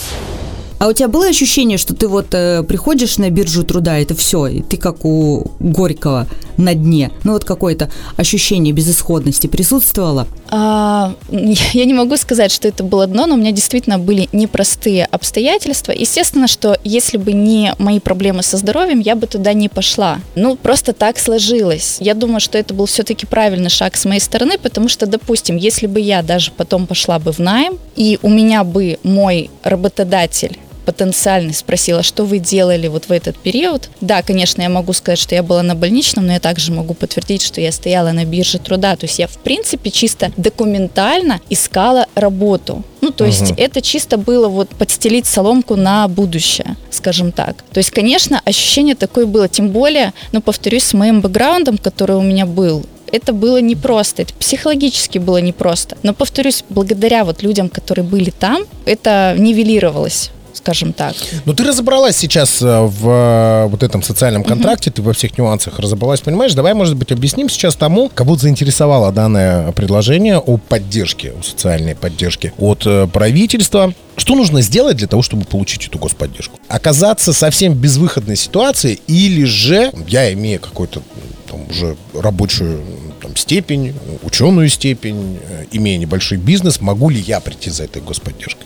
А 0.84 0.88
у 0.88 0.92
тебя 0.92 1.08
было 1.08 1.28
ощущение, 1.28 1.78
что 1.78 1.96
ты 1.96 2.10
вот 2.10 2.34
э, 2.34 2.62
приходишь 2.64 3.18
на 3.18 3.30
биржу 3.30 3.64
труда, 3.64 4.00
это 4.00 4.16
все, 4.16 4.48
и 4.48 4.62
ты 4.62 4.76
как 4.76 5.06
у 5.06 5.50
Горького 5.62 6.28
на 6.58 6.74
дне? 6.74 7.12
Ну 7.24 7.34
вот 7.34 7.46
какое-то 7.46 7.90
ощущение 8.18 8.74
безысходности 8.74 9.48
присутствовало? 9.48 10.28
А, 10.50 11.14
я 11.30 11.86
не 11.86 11.94
могу 11.94 12.18
сказать, 12.18 12.52
что 12.52 12.68
это 12.68 12.84
было 12.84 13.08
дно, 13.08 13.26
но 13.26 13.36
у 13.36 13.38
меня 13.38 13.52
действительно 13.52 13.98
были 13.98 14.30
непростые 14.32 15.06
обстоятельства. 15.06 15.92
Естественно, 15.92 16.48
что 16.48 16.78
если 16.84 17.18
бы 17.18 17.34
не 17.34 17.74
мои 17.80 18.00
проблемы 18.00 18.44
со 18.44 18.58
здоровьем, 18.58 19.00
я 19.00 19.16
бы 19.16 19.28
туда 19.28 19.54
не 19.54 19.70
пошла. 19.70 20.20
Ну, 20.36 20.56
просто 20.56 20.94
так 20.94 21.20
сложилось. 21.20 21.98
Я 22.00 22.14
думаю, 22.14 22.40
что 22.40 22.58
это 22.58 22.74
был 22.74 22.86
все-таки 22.86 23.26
правильный 23.26 23.70
шаг 23.70 23.96
с 23.96 24.06
моей 24.06 24.20
стороны, 24.22 24.58
потому 24.58 24.90
что, 24.90 25.06
допустим, 25.06 25.58
если 25.58 25.88
бы 25.88 26.00
я 26.00 26.22
даже 26.22 26.52
потом 26.52 26.88
пошла 26.88 27.20
бы 27.20 27.32
в 27.32 27.40
найм, 27.40 27.78
и 27.96 28.20
у 28.22 28.30
меня 28.30 28.64
бы 28.64 29.00
мой 29.04 29.50
работодатель 29.64 30.58
потенциальный 30.86 31.54
спросила, 31.54 32.04
что 32.04 32.26
вы 32.26 32.40
делали 32.40 32.88
вот 32.88 33.06
в 33.06 33.12
этот 33.12 33.38
период. 33.38 33.90
Да, 34.02 34.22
конечно, 34.22 34.62
я 34.62 34.70
могу 34.70 34.94
сказать, 34.94 35.20
что 35.20 35.36
я 35.36 35.44
была 35.44 35.64
на 35.64 35.76
больничном, 35.76 36.26
но 36.26 36.34
я 36.34 36.40
также 36.40 36.72
могу 36.72 36.94
подтвердить, 36.94 37.42
что 37.42 37.62
я 37.62 37.72
стояла 37.72 38.12
на 38.12 38.26
бирже 38.26 38.60
труда. 38.60 38.96
То 38.96 39.06
есть 39.06 39.20
я, 39.20 39.28
в 39.28 39.38
принципе, 39.38 39.92
чисто 39.92 40.32
документально 40.38 41.40
искала 41.50 42.08
работу. 42.16 42.84
Ну, 43.02 43.12
то 43.12 43.26
есть 43.26 43.52
угу. 43.52 43.56
это 43.58 43.82
чисто 43.82 44.18
было 44.18 44.48
вот 44.48 44.70
подстелить 44.70 45.26
соломку 45.26 45.76
на 45.76 46.08
будущее, 46.08 46.78
скажем 46.90 47.32
так. 47.32 47.58
То 47.74 47.80
есть, 47.80 47.92
конечно, 47.92 48.42
ощущение 48.46 48.96
такое 48.96 49.26
было. 49.26 49.50
Тем 49.50 49.70
более, 49.70 50.14
ну, 50.32 50.42
повторюсь, 50.42 50.86
с 50.86 50.94
моим 50.94 51.22
бэкграундом, 51.22 51.78
который 51.78 52.16
у 52.16 52.22
меня 52.22 52.46
был, 52.46 52.86
это 53.14 53.32
было 53.32 53.62
непросто, 53.62 54.24
это 54.24 54.34
психологически 54.34 55.20
было 55.20 55.38
непросто. 55.38 55.98
Но, 56.02 56.14
повторюсь, 56.14 56.64
благодаря 56.70 57.24
вот 57.26 57.44
людям, 57.44 57.70
которые 57.70 58.06
были 58.06 58.32
там, 58.32 58.64
это 58.86 59.36
нивелировалось 59.38 60.32
скажем 60.64 60.94
так. 60.94 61.14
Ну, 61.44 61.54
ты 61.54 61.66
разобралась 61.66 62.16
сейчас 62.16 62.62
э, 62.62 62.80
в 62.82 63.10
э, 63.10 63.68
вот 63.68 63.84
этом 63.84 64.02
социальном 64.02 64.46
контракте, 64.46 64.92
ты 64.92 65.02
во 65.02 65.12
всех 65.12 65.38
нюансах 65.38 65.78
разобралась, 65.78 66.22
понимаешь? 66.22 66.54
Давай, 66.54 66.74
может 66.74 66.96
быть, 66.96 67.12
объясним 67.12 67.50
сейчас 67.50 67.76
тому, 67.76 68.10
кого 68.14 68.38
заинтересовало 68.38 69.12
данное 69.12 69.74
предложение 69.74 70.38
о 70.38 70.56
поддержке, 70.58 71.34
о 71.38 71.44
социальной 71.44 71.96
поддержке 71.96 72.54
от 72.58 72.84
э, 72.86 73.08
правительства. 73.12 73.94
Что 74.16 74.36
нужно 74.36 74.62
сделать 74.62 74.96
для 74.96 75.08
того, 75.08 75.22
чтобы 75.22 75.44
получить 75.44 75.88
эту 75.88 76.00
господдержку? 76.00 76.58
Оказаться 76.70 77.34
совсем 77.34 77.74
в 77.74 77.78
безвыходной 77.78 78.38
ситуации 78.38 79.00
или 79.08 79.44
же, 79.44 79.92
я 80.08 80.32
имея 80.32 80.60
какой-то 80.60 81.02
там, 81.50 81.68
уже 81.70 81.98
рабочую 82.14 82.82
там, 83.22 83.36
степень, 83.36 83.94
ученую 84.22 84.70
степень, 84.70 85.40
имея 85.72 85.98
небольшой 85.98 86.38
бизнес, 86.38 86.80
могу 86.80 87.10
ли 87.10 87.20
я 87.20 87.42
прийти 87.42 87.70
за 87.70 87.84
этой 87.84 88.02
господдержкой? 88.02 88.66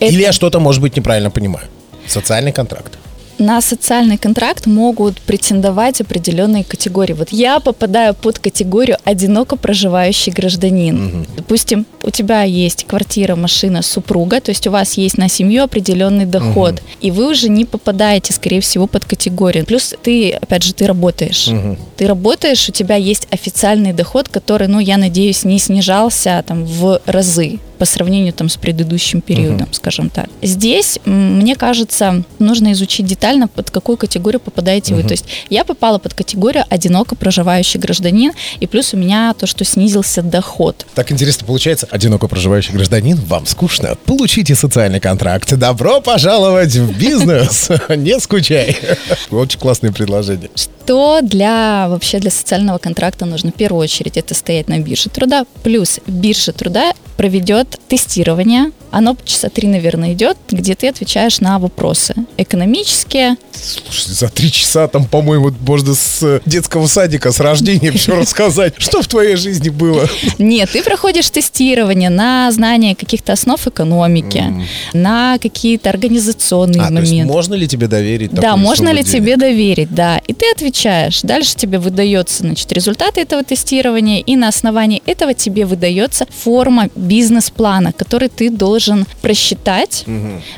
Это- 0.00 0.12
Или 0.12 0.22
я 0.22 0.32
что-то, 0.32 0.60
может 0.60 0.80
быть, 0.82 0.96
неправильно 0.96 1.30
понимаю? 1.30 1.66
Социальный 2.06 2.52
контракт. 2.52 2.92
На 3.38 3.60
социальный 3.60 4.16
контракт 4.16 4.64
могут 4.66 5.20
претендовать 5.20 6.00
определенные 6.00 6.64
категории. 6.64 7.12
Вот 7.12 7.28
я 7.32 7.60
попадаю 7.60 8.14
под 8.14 8.38
категорию 8.38 8.96
одиноко 9.04 9.56
проживающий 9.56 10.32
гражданин. 10.32 11.26
Допустим, 11.36 11.84
у 12.02 12.10
тебя 12.10 12.44
есть 12.44 12.86
квартира, 12.86 13.36
машина, 13.36 13.82
супруга, 13.82 14.40
то 14.40 14.50
есть 14.52 14.66
у 14.66 14.70
вас 14.70 14.94
есть 14.96 15.18
на 15.18 15.28
семью 15.28 15.64
определенный 15.64 16.24
доход, 16.24 16.82
и 17.02 17.10
вы 17.10 17.30
уже 17.30 17.50
не 17.50 17.66
попадаете, 17.66 18.32
скорее 18.32 18.60
всего, 18.62 18.86
под 18.86 19.04
категорию. 19.04 19.66
Плюс 19.66 19.94
ты, 20.02 20.30
опять 20.30 20.62
же, 20.62 20.72
ты 20.72 20.86
работаешь. 20.86 21.50
Ты 21.98 22.06
работаешь, 22.06 22.66
у 22.70 22.72
тебя 22.72 22.96
есть 22.96 23.28
официальный 23.30 23.92
доход, 23.92 24.30
который, 24.30 24.66
ну, 24.68 24.78
я 24.80 24.96
надеюсь, 24.96 25.44
не 25.44 25.58
снижался 25.58 26.42
там 26.46 26.64
в 26.64 27.02
разы 27.04 27.58
по 27.78 27.84
сравнению 27.84 28.32
там 28.32 28.48
с 28.48 28.56
предыдущим 28.56 29.20
периодом, 29.20 29.68
скажем 29.72 30.10
так. 30.10 30.28
Здесь, 30.42 30.98
мне 31.04 31.56
кажется, 31.56 32.22
нужно 32.38 32.72
изучить 32.72 33.06
детально, 33.06 33.48
под 33.48 33.70
какую 33.70 33.96
категорию 33.96 34.40
попадаете 34.40 34.94
вы. 34.94 35.02
То 35.02 35.12
есть 35.12 35.26
я 35.50 35.64
попала 35.64 35.98
под 35.98 36.14
категорию 36.14 36.64
одиноко 36.68 37.14
проживающий 37.14 37.78
гражданин, 37.80 38.32
и 38.60 38.66
плюс 38.66 38.94
у 38.94 38.96
меня 38.96 39.34
то, 39.34 39.46
что 39.46 39.64
снизился 39.64 40.22
доход. 40.22 40.86
Так 40.94 41.12
интересно 41.12 41.46
получается. 41.46 41.88
Одиноко 41.90 42.28
проживающий 42.28 42.72
гражданин, 42.72 43.16
вам 43.16 43.46
скучно? 43.46 43.96
Получите 44.04 44.54
социальный 44.54 45.00
контракт. 45.00 45.52
Добро 45.54 46.00
пожаловать 46.00 46.74
в 46.74 46.98
бизнес. 46.98 47.70
Не 47.88 48.18
скучай. 48.20 48.76
Очень 49.30 49.58
классное 49.58 49.92
предложение. 49.92 50.50
Что 50.86 51.20
для 51.20 51.88
вообще 51.88 52.20
для 52.20 52.30
социального 52.30 52.78
контракта 52.78 53.26
нужно? 53.26 53.50
В 53.50 53.54
первую 53.54 53.82
очередь 53.82 54.16
это 54.16 54.34
стоять 54.34 54.68
на 54.68 54.78
бирже 54.78 55.10
труда. 55.10 55.44
Плюс 55.64 55.98
биржа 56.06 56.52
труда 56.52 56.92
проведет 57.16 57.76
тестирование. 57.88 58.70
Оно 58.90 59.16
часа 59.24 59.48
три, 59.48 59.68
наверное, 59.68 60.12
идет, 60.12 60.36
где 60.50 60.74
ты 60.74 60.88
отвечаешь 60.88 61.40
на 61.40 61.58
вопросы 61.58 62.14
экономические, 62.36 63.36
Слушай, 63.52 64.12
за 64.14 64.28
три 64.28 64.52
часа 64.52 64.86
там, 64.88 65.06
по-моему, 65.06 65.50
можно 65.66 65.94
с 65.94 66.40
детского 66.46 66.86
садика, 66.86 67.32
с 67.32 67.40
рождения 67.40 67.90
все 67.92 68.16
рассказать. 68.20 68.74
Что 68.78 69.02
в 69.02 69.06
твоей 69.08 69.36
жизни 69.36 69.70
было? 69.70 70.06
Нет, 70.38 70.70
ты 70.72 70.82
проходишь 70.82 71.30
тестирование 71.30 72.10
на 72.10 72.50
знание 72.52 72.94
каких-то 72.94 73.32
основ 73.32 73.66
экономики, 73.66 74.44
на 74.92 75.38
какие-то 75.38 75.90
организационные 75.90 76.82
А, 76.82 76.90
моменты. 76.90 77.24
можно 77.32 77.54
ли 77.54 77.66
тебе 77.66 77.88
доверить 77.88 78.30
Да, 78.32 78.56
можно 78.56 78.90
ли 78.90 79.02
тебе 79.02 79.36
доверить, 79.36 79.94
да. 79.94 80.18
И 80.26 80.32
ты 80.34 80.46
отвечаешь. 80.54 81.20
Дальше 81.22 81.56
тебе 81.56 81.78
выдается, 81.78 82.42
значит, 82.42 82.70
результаты 82.72 83.20
этого 83.22 83.42
тестирования, 83.42 84.20
и 84.20 84.36
на 84.36 84.48
основании 84.48 85.02
этого 85.06 85.32
тебе 85.34 85.64
выдается 85.64 86.26
форма 86.44 86.88
бизнес-плана, 86.94 87.92
который 87.92 88.28
ты 88.28 88.50
должен 88.50 88.75
просчитать. 89.22 90.04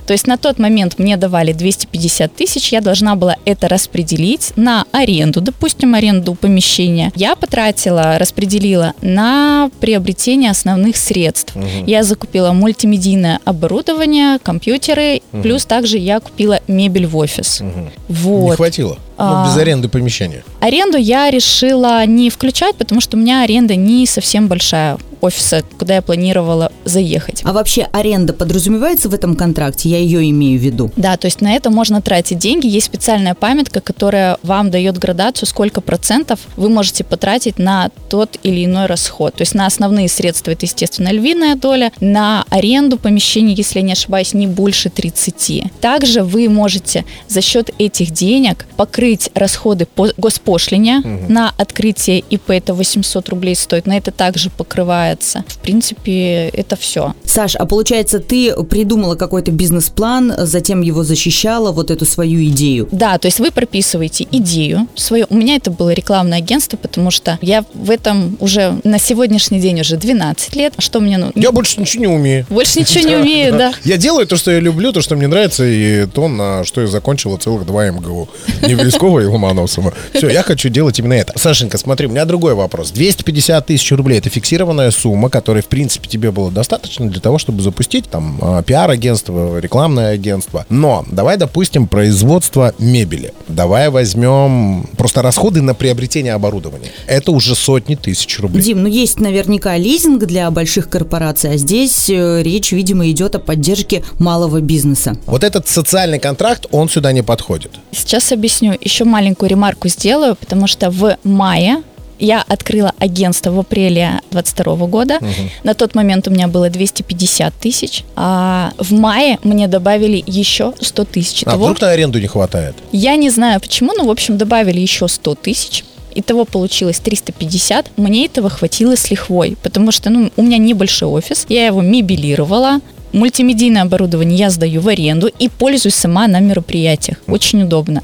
То 0.07 0.13
есть 0.13 0.27
на 0.27 0.37
тот 0.37 0.59
момент 0.59 0.99
мне 0.99 1.17
давали 1.17 1.53
250 1.53 2.35
тысяч, 2.35 2.73
я 2.73 2.81
должна 2.81 3.15
была 3.17 3.37
это 3.45 3.69
распределить 3.69 4.53
на 4.57 4.85
аренду, 4.93 5.41
допустим, 5.41 5.95
аренду 5.95 6.35
помещения. 6.35 7.13
Я 7.15 7.35
потратила, 7.37 8.19
распределила 8.19 8.93
на 9.03 9.71
приобретение 9.81 10.51
основных 10.51 10.97
средств. 10.97 11.55
Я 11.87 12.03
закупила 12.03 12.53
мультимедийное 12.53 13.41
оборудование, 13.45 14.39
компьютеры, 14.39 15.23
плюс 15.43 15.65
также 15.65 15.99
я 15.99 16.21
купила 16.21 16.61
мебель 16.69 17.07
в 17.07 17.17
офис. 17.17 17.61
Не 17.61 17.91
Вот. 18.09 18.57
хватило? 18.57 18.99
Ну, 19.19 19.25
А. 19.25 19.47
без 19.47 19.57
аренды 19.57 19.89
помещения. 19.89 20.45
Аренду 20.61 20.97
я 20.97 21.29
решила 21.31 22.07
не 22.07 22.31
включать, 22.31 22.77
потому 22.77 23.01
что 23.01 23.17
у 23.17 23.21
меня 23.21 23.43
аренда 23.43 23.75
не 23.75 24.07
совсем 24.07 24.47
большая 24.47 24.97
офиса, 25.21 25.65
куда 25.79 25.97
я 25.97 26.03
планировала 26.03 26.71
заехать. 26.85 27.43
А 27.45 27.53
вообще 27.53 27.89
аренда 27.91 28.33
подразумевается 28.33 29.09
в 29.09 29.15
этом 29.15 29.35
контракте? 29.35 29.89
Я 29.89 29.99
ее 29.99 30.31
имею 30.31 30.61
в 30.61 30.63
виду. 30.63 30.93
Да, 30.95 31.17
то 31.17 31.27
есть 31.27 31.41
на 31.41 31.55
это 31.55 31.71
можно 31.71 32.01
тратить 32.01 32.39
деньги. 32.39 32.69
Есть 32.69 32.87
специальная 32.87 33.35
памятка, 33.35 33.81
которая 33.81 34.39
вам 34.45 34.71
дает 34.71 34.97
градацию, 34.99 35.49
сколько 35.49 35.81
процентов 35.81 36.39
вы 36.57 36.69
можете 36.69 37.03
потратить 37.03 37.59
на 37.59 37.91
тот 38.09 38.39
или 38.45 38.65
иной 38.65 38.87
расход. 38.87 39.35
То 39.35 39.43
есть 39.43 39.55
на 39.55 39.67
основные 39.67 40.09
средства 40.09 40.53
это, 40.53 40.67
естественно, 40.67 41.11
львиная 41.11 41.57
доля, 41.57 41.91
на 41.99 42.45
аренду 42.49 42.97
помещений, 42.97 43.55
если 43.55 43.81
я 43.81 43.85
не 43.85 43.93
ошибаюсь, 43.95 44.35
не 44.35 44.47
больше 44.47 44.89
30. 44.89 45.65
Также 45.81 46.23
вы 46.23 46.49
можете 46.49 47.05
за 47.27 47.41
счет 47.41 47.71
этих 47.79 48.13
денег 48.13 48.67
покрыть 48.77 49.08
расходы 49.35 49.87
по 49.87 50.09
госпошлине 50.17 51.03
на 51.29 51.53
открытие 51.57 52.21
ИП, 52.21 52.51
это 52.51 52.75
800 52.75 53.29
рублей 53.29 53.55
стоит, 53.55 53.87
на 53.87 53.97
это 53.97 54.11
также 54.11 54.51
покрывается. 54.51 55.45
В 55.49 55.59
принципе, 55.59 56.49
это 56.49 56.77
все. 56.77 57.15
Саш, 57.25 57.57
а 57.57 57.67
получается, 57.67 58.19
ты 58.19 58.55
придумала 58.65 59.15
какой-то 59.15 59.51
бизнес-план, 59.51 60.35
затем 60.39 60.81
его 60.81 61.05
защищала, 61.05 61.73
вот 61.73 61.91
эту 61.91 62.05
свою 62.05 62.43
идею. 62.45 62.89
Да, 62.93 63.19
то 63.19 63.27
есть 63.27 63.41
вы 63.41 63.51
прописываете 63.51 64.27
идею 64.31 64.89
свою. 64.95 65.27
У 65.31 65.35
меня 65.37 65.57
это 65.57 65.71
было 65.71 65.93
рекламное 65.93 66.39
агентство, 66.39 66.77
потому 66.77 67.11
что 67.11 67.39
я 67.43 67.65
в 67.75 67.91
этом 67.91 68.37
уже 68.41 68.81
на 68.85 68.99
сегодняшний 68.99 69.61
день 69.61 69.81
уже 69.81 69.97
12 69.97 70.57
лет. 70.57 70.75
А 70.77 70.81
Что 70.81 71.01
мне 71.01 71.19
ну, 71.19 71.33
Я 71.35 71.53
больше 71.53 71.81
ничего 71.81 72.03
не 72.03 72.09
умею. 72.09 72.47
больше 72.49 72.81
ничего 72.81 73.09
не 73.09 73.17
умею, 73.17 73.57
да. 73.57 73.73
Я 73.85 73.97
делаю 73.97 74.27
то, 74.27 74.37
что 74.37 74.51
я 74.51 74.61
люблю, 74.61 74.93
то, 74.93 75.01
что 75.01 75.17
мне 75.17 75.27
нравится, 75.27 75.65
и 75.65 76.07
то, 76.07 76.29
на 76.29 76.65
что 76.65 76.81
я 76.81 76.87
закончила 76.87 77.37
целых 77.37 77.67
два 77.67 77.87
МГУ. 77.89 78.29
Не 78.63 78.75
Велескова 78.99 79.21
и 79.21 79.27
Ломоносова. 79.27 79.93
Все, 80.13 80.29
я 80.29 80.43
хочу 80.43 80.69
делать 80.69 80.99
именно 80.99 81.15
это. 81.15 81.39
Сашенька, 81.39 81.79
смотри, 81.79 82.07
у 82.07 82.11
меня 82.11 82.25
другой 82.25 82.55
вопрос. 82.55 82.91
250 82.91 83.67
тысяч 83.67 83.93
рублей– 83.93 84.19
это 84.19 84.29
фиксированная 84.29 84.91
сумма, 84.91 85.31
которой, 85.31 85.63
в 85.63 85.67
принципе, 85.67 86.09
тебе 86.09 86.31
было 86.31 86.51
достаточно 86.51 87.09
для 87.09 87.21
того, 87.21 87.39
чтобы 87.39 87.63
запустить 87.63 88.09
там 88.11 88.39
а, 88.41 88.63
пиар-агентство, 88.63 89.59
рекламное 89.59 90.13
агентство. 90.13 90.67
Но 90.69 91.05
давай, 91.11 91.37
допустим, 91.37 91.87
производство 91.87 92.75
мебели. 92.79 93.33
Давай 93.47 93.89
возьмем 93.91 94.89
просто 94.97 95.23
расходы 95.23 95.63
на 95.63 95.75
приобретение 95.75 96.35
оборудования. 96.35 96.91
Это 97.07 97.31
уже 97.31 97.55
сотни 97.55 97.95
тысяч 97.95 98.39
рублей. 98.41 98.63
Дим, 98.63 98.83
ну 98.83 98.89
есть 98.89 99.21
наверняка 99.21 99.77
лизинг 99.77 100.25
для 100.25 100.51
больших 100.51 100.91
корпораций, 100.91 101.53
а 101.53 101.57
здесь 101.57 102.11
э, 102.11 102.43
речь, 102.43 102.73
видимо, 102.73 103.09
идет 103.11 103.35
о 103.37 103.39
поддержке 103.39 104.03
малого 104.19 104.61
бизнеса. 104.61 105.17
Вот 105.27 105.45
этот 105.45 105.69
социальный 105.69 106.19
контракт, 106.19 106.67
он 106.73 106.89
сюда 106.89 107.13
не 107.13 107.23
подходит. 107.23 107.73
Сейчас 107.93 108.33
объясню. 108.33 108.77
Еще 108.89 109.05
маленькую 109.05 109.51
ремарку 109.51 109.87
сделаю, 109.89 110.35
потому 110.35 110.67
что 110.67 110.91
в 110.91 111.19
мае 111.23 111.83
я 112.19 112.43
открыла 112.49 112.95
агентство 112.99 113.51
в 113.51 113.59
апреле 113.59 114.23
22 114.31 114.87
года. 114.87 115.19
На 115.63 115.75
тот 115.75 115.95
момент 115.95 116.27
у 116.27 116.31
меня 116.31 116.49
было 116.49 116.71
250 116.71 117.53
тысяч. 117.53 118.05
А 118.17 118.73
в 118.79 118.93
мае 118.95 119.39
мне 119.43 119.69
добавили 119.69 120.25
еще 120.27 120.73
100 120.81 121.05
тысяч. 121.05 121.43
А 121.45 121.59
вдруг 121.59 121.83
на 121.83 121.91
аренду 121.91 122.19
не 122.19 122.29
хватает? 122.29 122.77
Я 122.91 123.17
не 123.17 123.29
знаю 123.29 123.61
почему, 123.61 123.93
но, 123.93 124.05
в 124.05 124.11
общем, 124.11 124.39
добавили 124.39 124.81
еще 124.81 125.07
100 125.07 125.35
тысяч. 125.35 125.85
Итого 126.15 126.47
получилось 126.47 126.99
350. 126.99 127.99
Мне 127.99 128.25
этого 128.25 128.49
хватило 128.49 128.97
с 128.97 129.11
лихвой, 129.11 129.59
потому 129.63 129.93
что 129.93 130.09
ну, 130.09 130.33
у 130.35 130.43
меня 130.43 130.57
небольшой 130.57 131.11
офис, 131.11 131.45
я 131.51 131.67
его 131.67 131.83
мебелировала, 131.83 132.81
Мультимедийное 133.13 133.83
оборудование 133.83 134.39
я 134.39 134.51
сдаю 134.51 134.81
в 134.81 134.89
аренду 134.89 135.29
и 135.39 135.49
пользуюсь 135.49 135.95
сама 135.95 136.27
на 136.27 136.41
мероприятиях. 136.41 137.19
Очень 137.27 137.63
удобно. 137.63 138.03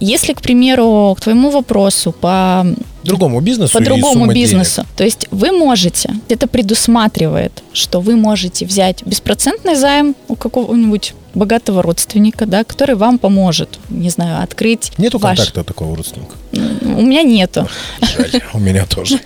Если, 0.00 0.32
к 0.32 0.42
примеру, 0.42 1.14
к 1.16 1.22
твоему 1.22 1.50
вопросу 1.50 2.12
по 2.12 2.66
Другому 3.04 3.40
бизнесу 3.40 3.78
по 3.78 3.84
другому 3.84 4.26
бизнесу. 4.32 4.84
То 4.96 5.04
есть 5.04 5.26
вы 5.30 5.52
можете, 5.52 6.10
это 6.28 6.46
предусматривает, 6.46 7.62
что 7.72 8.00
вы 8.00 8.16
можете 8.16 8.66
взять 8.66 9.02
беспроцентный 9.04 9.74
займ 9.74 10.14
у 10.28 10.36
какого-нибудь 10.36 11.14
богатого 11.34 11.82
родственника, 11.82 12.46
да, 12.46 12.64
который 12.64 12.94
вам 12.94 13.18
поможет, 13.18 13.78
не 13.88 14.10
знаю, 14.10 14.42
открыть 14.42 14.92
денег. 14.96 14.98
Нету 14.98 15.18
ваш... 15.18 15.38
контакта 15.38 15.64
такого 15.64 15.96
родственника? 15.96 16.34
У 16.52 17.02
меня 17.02 17.22
нету. 17.22 17.68
Жаль, 18.00 18.40
у 18.52 18.58
меня 18.58 18.86
тоже. 18.86 19.18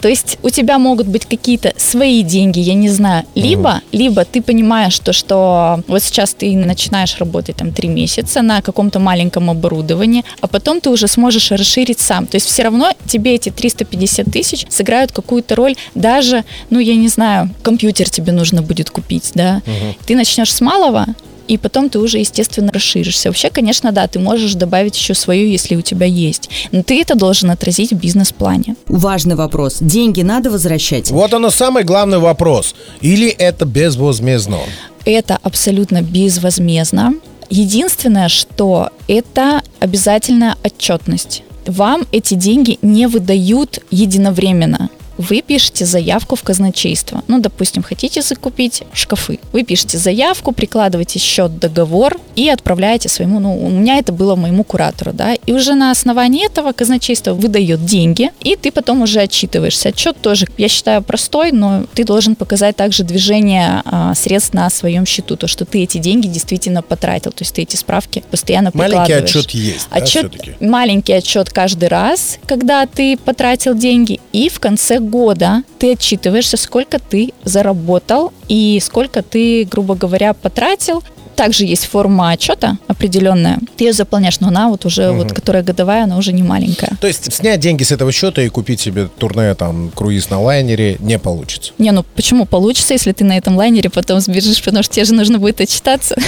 То 0.00 0.08
есть 0.08 0.38
у 0.42 0.50
тебя 0.50 0.78
могут 0.78 1.08
быть 1.08 1.26
какие-то 1.26 1.72
свои 1.76 2.22
деньги, 2.22 2.60
я 2.60 2.74
не 2.74 2.88
знаю. 2.88 3.24
Либо, 3.34 3.80
либо 3.90 4.24
ты 4.24 4.42
понимаешь, 4.42 4.92
что, 4.92 5.12
что 5.12 5.82
вот 5.88 6.02
сейчас 6.02 6.34
ты 6.34 6.56
начинаешь 6.56 7.18
работать 7.18 7.56
там 7.56 7.72
три 7.72 7.88
месяца 7.88 8.42
на 8.42 8.62
каком-то 8.62 9.00
маленьком 9.00 9.50
оборудовании, 9.50 10.24
а 10.40 10.46
потом 10.46 10.80
ты 10.80 10.90
уже 10.90 11.08
сможешь 11.08 11.50
расширить 11.50 11.98
сам. 11.98 12.26
То 12.26 12.36
есть 12.36 12.46
все 12.46 12.62
равно 12.62 12.92
тебе 13.10 13.34
эти 13.34 13.50
350 13.50 14.26
тысяч 14.26 14.66
сыграют 14.68 15.12
какую-то 15.12 15.54
роль. 15.54 15.76
Даже, 15.94 16.44
ну 16.70 16.78
я 16.78 16.94
не 16.96 17.08
знаю, 17.08 17.50
компьютер 17.62 18.08
тебе 18.08 18.32
нужно 18.32 18.62
будет 18.62 18.90
купить, 18.90 19.32
да. 19.34 19.62
Ты 20.06 20.14
начнешь 20.16 20.52
с 20.52 20.60
малого, 20.60 21.06
и 21.50 21.58
потом 21.58 21.90
ты 21.90 21.98
уже, 21.98 22.18
естественно, 22.18 22.70
расширишься. 22.72 23.28
Вообще, 23.28 23.50
конечно, 23.50 23.90
да, 23.90 24.06
ты 24.06 24.20
можешь 24.20 24.54
добавить 24.54 24.96
еще 24.96 25.14
свою, 25.14 25.48
если 25.48 25.74
у 25.74 25.80
тебя 25.80 26.06
есть. 26.06 26.48
Но 26.70 26.84
ты 26.84 27.00
это 27.00 27.16
должен 27.16 27.50
отразить 27.50 27.92
в 27.92 27.96
бизнес-плане. 27.96 28.76
Важный 28.86 29.34
вопрос. 29.34 29.78
Деньги 29.80 30.22
надо 30.22 30.50
возвращать? 30.50 31.10
Вот 31.10 31.34
оно 31.34 31.50
самый 31.50 31.82
главный 31.82 32.18
вопрос. 32.18 32.76
Или 33.00 33.28
это 33.28 33.64
безвозмездно? 33.64 34.58
Это 35.04 35.38
абсолютно 35.42 36.02
безвозмездно. 36.02 37.14
Единственное, 37.48 38.28
что 38.28 38.90
это 39.08 39.62
обязательная 39.80 40.54
отчетность. 40.62 41.42
Вам 41.70 42.04
эти 42.10 42.34
деньги 42.34 42.80
не 42.82 43.06
выдают 43.06 43.78
единовременно 43.92 44.90
вы 45.20 45.42
пишете 45.42 45.84
заявку 45.84 46.36
в 46.36 46.42
казначейство. 46.42 47.22
Ну, 47.28 47.38
допустим, 47.40 47.82
хотите 47.82 48.22
закупить 48.22 48.82
шкафы. 48.92 49.38
Вы 49.52 49.62
пишете 49.62 49.98
заявку, 49.98 50.52
прикладываете 50.52 51.18
счет, 51.18 51.58
договор 51.58 52.18
и 52.36 52.48
отправляете 52.48 53.08
своему, 53.08 53.40
ну, 53.40 53.56
у 53.58 53.70
меня 53.70 53.98
это 53.98 54.12
было 54.12 54.34
моему 54.34 54.64
куратору, 54.64 55.12
да, 55.12 55.34
и 55.34 55.52
уже 55.52 55.74
на 55.74 55.90
основании 55.90 56.46
этого 56.46 56.72
казначейство 56.72 57.34
выдает 57.34 57.84
деньги, 57.84 58.30
и 58.40 58.56
ты 58.56 58.70
потом 58.72 59.02
уже 59.02 59.20
отчитываешься. 59.20 59.90
Отчет 59.90 60.16
тоже, 60.20 60.46
я 60.56 60.68
считаю, 60.68 61.02
простой, 61.02 61.52
но 61.52 61.84
ты 61.94 62.04
должен 62.04 62.34
показать 62.34 62.76
также 62.76 63.04
движение 63.04 63.82
а, 63.84 64.14
средств 64.14 64.54
на 64.54 64.70
своем 64.70 65.06
счету, 65.06 65.36
то, 65.36 65.46
что 65.46 65.64
ты 65.64 65.82
эти 65.82 65.98
деньги 65.98 66.26
действительно 66.26 66.82
потратил, 66.82 67.32
то 67.32 67.42
есть 67.42 67.54
ты 67.54 67.62
эти 67.62 67.76
справки 67.76 68.24
постоянно 68.30 68.70
Маленький 68.74 69.12
отчет 69.12 69.50
есть, 69.50 69.86
отчет, 69.90 70.30
да, 70.30 70.38
все-таки? 70.38 70.64
Маленький 70.64 71.12
отчет 71.12 71.50
каждый 71.50 71.88
раз, 71.88 72.38
когда 72.46 72.86
ты 72.86 73.16
потратил 73.16 73.74
деньги, 73.74 74.20
и 74.32 74.48
в 74.48 74.60
конце 74.60 74.98
года 75.10 75.62
ты 75.78 75.92
отчитываешься, 75.92 76.56
сколько 76.56 76.98
ты 76.98 77.32
заработал 77.44 78.32
и 78.48 78.78
сколько 78.80 79.22
ты, 79.22 79.64
грубо 79.64 79.94
говоря, 79.94 80.32
потратил 80.32 81.02
также 81.40 81.64
есть 81.64 81.86
форма 81.86 82.32
отчета 82.32 82.76
определенная. 82.86 83.60
Ты 83.78 83.84
ее 83.84 83.92
заполняешь, 83.94 84.40
но 84.40 84.48
она 84.48 84.68
вот 84.68 84.84
уже, 84.84 85.08
угу. 85.08 85.20
вот, 85.20 85.32
которая 85.32 85.62
годовая, 85.62 86.04
она 86.04 86.18
уже 86.18 86.34
не 86.34 86.42
маленькая. 86.42 86.98
То 87.00 87.06
есть 87.06 87.32
снять 87.32 87.60
деньги 87.60 87.82
с 87.82 87.92
этого 87.92 88.12
счета 88.12 88.42
и 88.42 88.50
купить 88.50 88.78
себе 88.78 89.08
турне, 89.16 89.54
там, 89.54 89.90
круиз 89.94 90.28
на 90.28 90.38
лайнере 90.38 90.98
не 90.98 91.18
получится? 91.18 91.72
Не, 91.78 91.92
ну 91.92 92.04
почему 92.14 92.44
получится, 92.44 92.92
если 92.92 93.12
ты 93.12 93.24
на 93.24 93.38
этом 93.38 93.56
лайнере 93.56 93.88
потом 93.88 94.20
сбежишь, 94.20 94.62
потому 94.62 94.82
что 94.82 94.92
тебе 94.96 95.06
же 95.06 95.14
нужно 95.14 95.38
будет 95.38 95.62
отчитаться. 95.62 96.14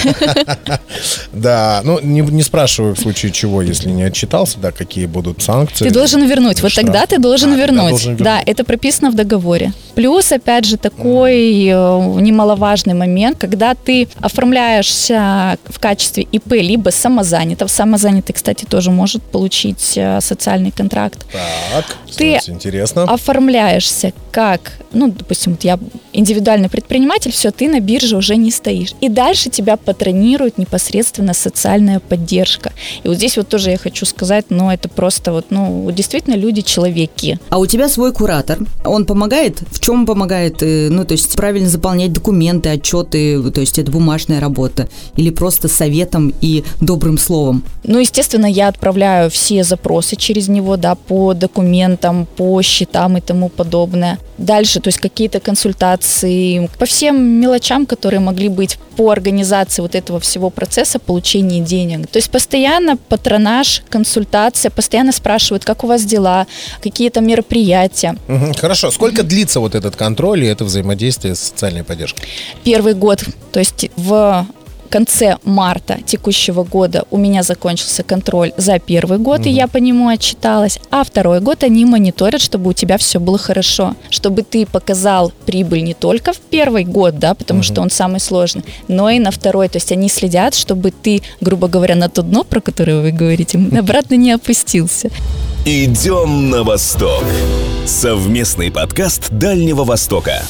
Да, 1.33 1.81
ну 1.83 1.99
не, 2.01 2.43
спрашиваю 2.43 2.95
в 2.95 2.99
случае 2.99 3.31
чего, 3.31 3.61
если 3.61 3.89
не 3.89 4.03
отчитался, 4.03 4.59
да, 4.59 4.71
какие 4.71 5.05
будут 5.05 5.41
санкции. 5.41 5.85
Ты 5.85 5.91
должен 5.91 6.25
вернуть, 6.27 6.61
вот 6.61 6.73
тогда 6.73 7.05
ты 7.05 7.19
должен 7.19 7.55
вернуть. 7.55 8.17
Да, 8.17 8.41
это 8.45 8.63
прописано 8.63 9.11
в 9.11 9.15
договоре. 9.15 9.73
Плюс, 9.95 10.31
опять 10.31 10.65
же, 10.65 10.77
такой 10.77 11.65
э, 11.65 11.71
немаловажный 11.71 12.93
момент, 12.93 13.37
когда 13.37 13.75
ты 13.75 14.07
оформляешь 14.19 14.89
находишься 15.09 15.57
в 15.65 15.79
качестве 15.79 16.23
ИП 16.23 16.53
либо 16.53 16.89
самозанятого, 16.89 17.67
самозанятый, 17.67 18.33
кстати, 18.33 18.65
тоже 18.65 18.91
может 18.91 19.21
получить 19.23 19.93
э, 19.97 20.19
социальный 20.21 20.71
контракт. 20.71 21.25
Так, 21.71 21.85
ты 22.15 22.39
интересно. 22.47 23.03
оформляешься 23.03 24.13
как, 24.31 24.73
ну, 24.93 25.09
допустим, 25.09 25.53
вот 25.53 25.63
я 25.63 25.79
индивидуальный 26.11 26.69
предприниматель, 26.69 27.31
все, 27.31 27.51
ты 27.51 27.67
на 27.67 27.79
бирже 27.79 28.17
уже 28.17 28.35
не 28.35 28.51
стоишь. 28.51 28.93
И 29.01 29.09
дальше 29.09 29.49
тебя 29.49 29.77
патронирует 29.77 30.57
непосредственно 30.57 31.33
социальная 31.33 31.99
поддержка. 31.99 32.71
И 33.03 33.07
вот 33.07 33.17
здесь 33.17 33.37
вот 33.37 33.47
тоже 33.47 33.71
я 33.71 33.77
хочу 33.77 34.05
сказать, 34.05 34.45
ну, 34.49 34.71
это 34.71 34.89
просто 34.89 35.31
вот, 35.31 35.47
ну, 35.49 35.89
действительно 35.91 36.35
люди 36.35 36.61
человеки. 36.61 37.39
А 37.49 37.59
у 37.59 37.65
тебя 37.65 37.87
свой 37.89 38.11
куратор, 38.13 38.59
он 38.85 39.05
помогает? 39.05 39.59
В 39.71 39.79
чем 39.79 40.05
помогает? 40.05 40.63
Э, 40.63 40.89
ну, 40.89 41.05
то 41.05 41.13
есть 41.13 41.35
правильно 41.35 41.69
заполнять 41.69 42.13
документы, 42.13 42.69
отчеты, 42.69 43.51
то 43.51 43.61
есть 43.61 43.79
это 43.79 43.91
бумажная 43.91 44.39
работа 44.39 44.87
или 45.15 45.29
просто 45.29 45.67
советом 45.67 46.33
и 46.41 46.63
добрым 46.81 47.17
словом? 47.17 47.63
Ну, 47.83 47.99
естественно, 47.99 48.45
я 48.45 48.67
отправляю 48.67 49.29
все 49.29 49.63
запросы 49.63 50.15
через 50.15 50.47
него, 50.47 50.77
да, 50.77 50.95
по 50.95 51.33
документам, 51.33 52.27
по 52.37 52.61
счетам 52.61 53.17
и 53.17 53.21
тому 53.21 53.49
подобное. 53.49 54.19
Дальше, 54.37 54.79
то 54.79 54.87
есть 54.87 54.99
какие-то 54.99 55.39
консультации 55.39 56.69
по 56.79 56.85
всем 56.85 57.21
мелочам, 57.21 57.85
которые 57.85 58.19
могли 58.19 58.49
быть 58.49 58.77
по 58.95 59.11
организации 59.11 59.81
вот 59.81 59.95
этого 59.95 60.19
всего 60.19 60.49
процесса 60.49 60.99
получения 60.99 61.59
денег. 61.59 62.07
То 62.07 62.17
есть 62.17 62.29
постоянно 62.29 62.97
патронаж, 62.97 63.83
консультация, 63.89 64.71
постоянно 64.71 65.11
спрашивают, 65.11 65.65
как 65.65 65.83
у 65.83 65.87
вас 65.87 66.03
дела, 66.03 66.47
какие-то 66.81 67.21
мероприятия. 67.21 68.15
Угу, 68.27 68.53
хорошо. 68.57 68.91
Сколько 68.91 69.23
длится 69.23 69.59
вот 69.59 69.75
этот 69.75 69.95
контроль 69.95 70.43
и 70.43 70.47
это 70.47 70.65
взаимодействие 70.65 71.35
с 71.35 71.39
социальной 71.39 71.83
поддержкой? 71.83 72.23
Первый 72.63 72.93
год. 72.93 73.23
То 73.51 73.59
есть 73.59 73.89
в 73.95 74.47
конце 74.93 75.37
марта 75.43 75.97
текущего 76.05 76.63
года 76.63 77.05
у 77.09 77.17
меня 77.17 77.41
закончился 77.41 78.03
контроль 78.03 78.53
за 78.57 78.77
первый 78.77 79.17
год, 79.17 79.39
угу. 79.39 79.49
и 79.49 79.51
я 79.51 79.67
по 79.67 79.77
нему 79.77 80.07
отчиталась. 80.07 80.79
А 80.91 81.03
второй 81.03 81.39
год 81.39 81.63
они 81.63 81.83
мониторят, 81.83 82.41
чтобы 82.41 82.69
у 82.69 82.73
тебя 82.73 82.99
все 82.99 83.19
было 83.19 83.39
хорошо. 83.39 83.95
Чтобы 84.11 84.43
ты 84.43 84.67
показал 84.67 85.31
прибыль 85.47 85.83
не 85.83 85.95
только 85.95 86.31
в 86.31 86.37
первый 86.37 86.83
год, 86.83 87.17
да, 87.17 87.33
потому 87.33 87.61
угу. 87.61 87.65
что 87.65 87.81
он 87.81 87.89
самый 87.89 88.19
сложный, 88.19 88.63
но 88.87 89.09
и 89.09 89.17
на 89.17 89.31
второй. 89.31 89.67
То 89.67 89.77
есть 89.77 89.91
они 89.91 90.09
следят, 90.09 90.53
чтобы 90.53 90.91
ты, 90.91 91.23
грубо 91.41 91.67
говоря, 91.67 91.95
на 91.95 92.07
то 92.07 92.21
дно, 92.21 92.43
про 92.43 92.61
которое 92.61 93.01
вы 93.01 93.11
говорите, 93.11 93.57
обратно 93.79 94.13
не 94.13 94.31
опустился. 94.31 95.09
Идем 95.65 96.51
на 96.51 96.63
восток. 96.63 97.23
Совместный 97.87 98.69
подкаст 98.69 99.31
Дальнего 99.31 99.85
Востока. 99.85 100.43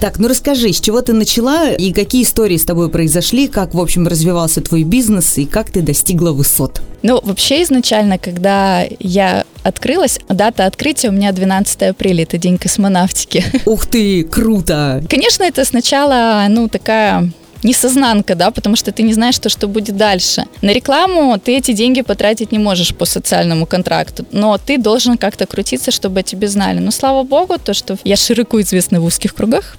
Так, 0.00 0.20
ну 0.20 0.28
расскажи, 0.28 0.72
с 0.72 0.80
чего 0.80 1.02
ты 1.02 1.12
начала 1.12 1.70
и 1.70 1.92
какие 1.92 2.22
истории 2.22 2.56
с 2.56 2.64
тобой 2.64 2.88
произошли, 2.88 3.48
как, 3.48 3.74
в 3.74 3.80
общем, 3.80 4.06
развивался 4.06 4.60
твой 4.60 4.84
бизнес 4.84 5.38
и 5.38 5.44
как 5.44 5.70
ты 5.70 5.82
достигла 5.82 6.30
высот? 6.30 6.80
Ну, 7.02 7.20
вообще 7.22 7.64
изначально, 7.64 8.16
когда 8.16 8.84
я 9.00 9.44
открылась, 9.64 10.20
дата 10.28 10.66
открытия 10.66 11.08
у 11.08 11.12
меня 11.12 11.32
12 11.32 11.82
апреля, 11.82 12.22
это 12.22 12.38
день 12.38 12.58
космонавтики. 12.58 13.44
Ух 13.66 13.86
ты, 13.86 14.22
круто! 14.22 15.02
Конечно, 15.10 15.42
это 15.42 15.64
сначала, 15.64 16.46
ну, 16.48 16.68
такая 16.68 17.32
несознанка, 17.64 18.36
да, 18.36 18.50
потому 18.50 18.76
что 18.76 18.92
ты 18.92 19.02
не 19.02 19.14
знаешь, 19.14 19.38
то, 19.38 19.48
что 19.48 19.66
будет 19.66 19.96
дальше. 19.96 20.44
На 20.62 20.72
рекламу 20.72 21.38
ты 21.38 21.56
эти 21.56 21.72
деньги 21.72 22.02
потратить 22.02 22.52
не 22.52 22.58
можешь 22.58 22.94
по 22.94 23.04
социальному 23.04 23.66
контракту, 23.66 24.24
но 24.30 24.58
ты 24.58 24.78
должен 24.78 25.18
как-то 25.18 25.46
крутиться, 25.46 25.90
чтобы 25.90 26.20
о 26.20 26.22
тебе 26.22 26.48
знали. 26.48 26.78
Но 26.78 26.90
слава 26.90 27.24
богу, 27.24 27.56
то, 27.58 27.74
что 27.74 27.96
я 28.04 28.16
широко 28.16 28.60
известна 28.60 29.00
в 29.00 29.04
узких 29.04 29.34
кругах, 29.34 29.76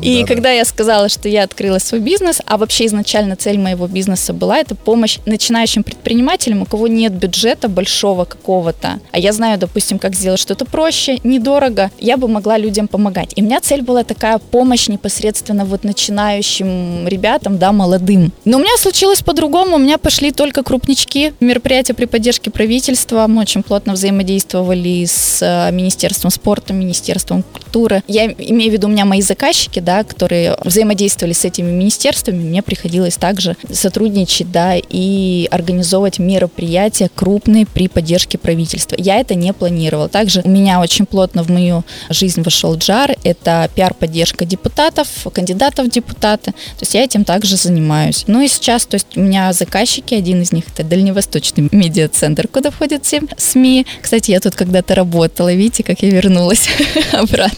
И 0.00 0.24
когда 0.24 0.50
я 0.52 0.64
сказала, 0.64 1.08
что 1.08 1.28
я 1.28 1.42
открыла 1.42 1.78
свой 1.78 2.00
бизнес, 2.00 2.40
а 2.46 2.56
вообще 2.56 2.86
изначально 2.86 3.36
цель 3.36 3.58
моего 3.58 3.86
бизнеса 3.86 4.32
была 4.32 4.58
это 4.58 4.74
помощь 4.74 5.18
начинающим 5.26 5.82
предпринимателям, 5.82 6.62
у 6.62 6.66
кого 6.66 6.86
нет 6.86 7.12
бюджета 7.12 7.68
большого 7.68 8.24
какого-то, 8.24 9.00
а 9.10 9.18
я 9.18 9.32
знаю, 9.32 9.58
допустим, 9.58 9.98
как 9.98 10.14
сделать 10.14 10.40
что-то 10.40 10.64
проще, 10.64 11.18
недорого, 11.24 11.90
я 11.98 12.16
бы 12.16 12.28
могла 12.28 12.58
людям 12.58 12.86
помогать. 12.86 13.32
И 13.34 13.42
у 13.42 13.44
меня 13.44 13.60
цель 13.60 13.82
была 13.82 14.04
такая 14.04 14.38
помощь 14.38 14.88
непосредственно 14.88 15.64
вот 15.64 15.84
начинающим 15.84 17.08
ребятам, 17.08 17.58
да, 17.58 17.72
молодым. 17.72 18.32
Но 18.44 18.58
у 18.58 18.60
меня 18.60 18.76
случилось 18.78 19.22
по-другому, 19.22 19.76
у 19.76 19.78
меня 19.78 19.98
пошли 19.98 20.30
только 20.30 20.62
крупнички, 20.62 21.32
мероприятия 21.40 21.94
при 21.94 22.04
поддержке 22.04 22.50
правительства, 22.50 23.26
мы 23.26 23.42
очень 23.42 23.62
плотно 23.62 23.94
взаимодействовали 23.94 25.04
с 25.04 25.42
э, 25.42 25.72
Министерством 25.72 26.30
спорта, 26.30 26.72
Министерством 26.72 27.44
культуры, 27.68 28.02
я 28.08 28.26
имею 28.26 28.70
в 28.70 28.72
виду, 28.72 28.88
у 28.88 28.90
меня 28.90 29.04
мои 29.04 29.20
заказчики, 29.20 29.80
да, 29.80 30.02
которые 30.02 30.56
взаимодействовали 30.64 31.34
с 31.34 31.44
этими 31.44 31.70
министерствами, 31.70 32.42
мне 32.42 32.62
приходилось 32.62 33.16
также 33.16 33.56
сотрудничать, 33.70 34.50
да, 34.50 34.74
и 34.76 35.46
организовывать 35.50 36.18
мероприятия 36.18 37.10
крупные 37.14 37.66
при 37.66 37.88
поддержке 37.88 38.38
правительства. 38.38 38.96
Я 38.98 39.16
это 39.20 39.34
не 39.34 39.52
планировала. 39.52 40.08
Также 40.08 40.40
у 40.44 40.48
меня 40.48 40.80
очень 40.80 41.04
плотно 41.04 41.42
в 41.42 41.50
мою 41.50 41.84
жизнь 42.08 42.42
вошел 42.42 42.76
джар, 42.76 43.16
это 43.22 43.68
пиар-поддержка 43.74 44.44
депутатов, 44.44 45.08
кандидатов 45.34 45.86
в 45.86 45.90
депутаты, 45.90 46.52
то 46.52 46.82
есть 46.82 46.94
я 46.94 47.04
этим 47.04 47.24
также 47.24 47.56
занимаюсь. 47.56 48.24
Ну 48.26 48.40
и 48.40 48.48
сейчас, 48.48 48.86
то 48.86 48.94
есть 48.94 49.16
у 49.16 49.20
меня 49.20 49.52
заказчики, 49.52 50.14
один 50.14 50.40
из 50.42 50.52
них 50.52 50.64
это 50.72 50.84
Дальневосточный 50.84 51.68
медиацентр, 51.70 52.48
куда 52.48 52.70
входят 52.70 53.04
все 53.04 53.20
СМИ. 53.36 53.86
Кстати, 54.00 54.30
я 54.30 54.40
тут 54.40 54.54
когда-то 54.54 54.94
работала, 54.94 55.52
видите, 55.52 55.82
как 55.82 56.02
я 56.02 56.10
вернулась 56.10 56.68
обратно. 57.12 57.57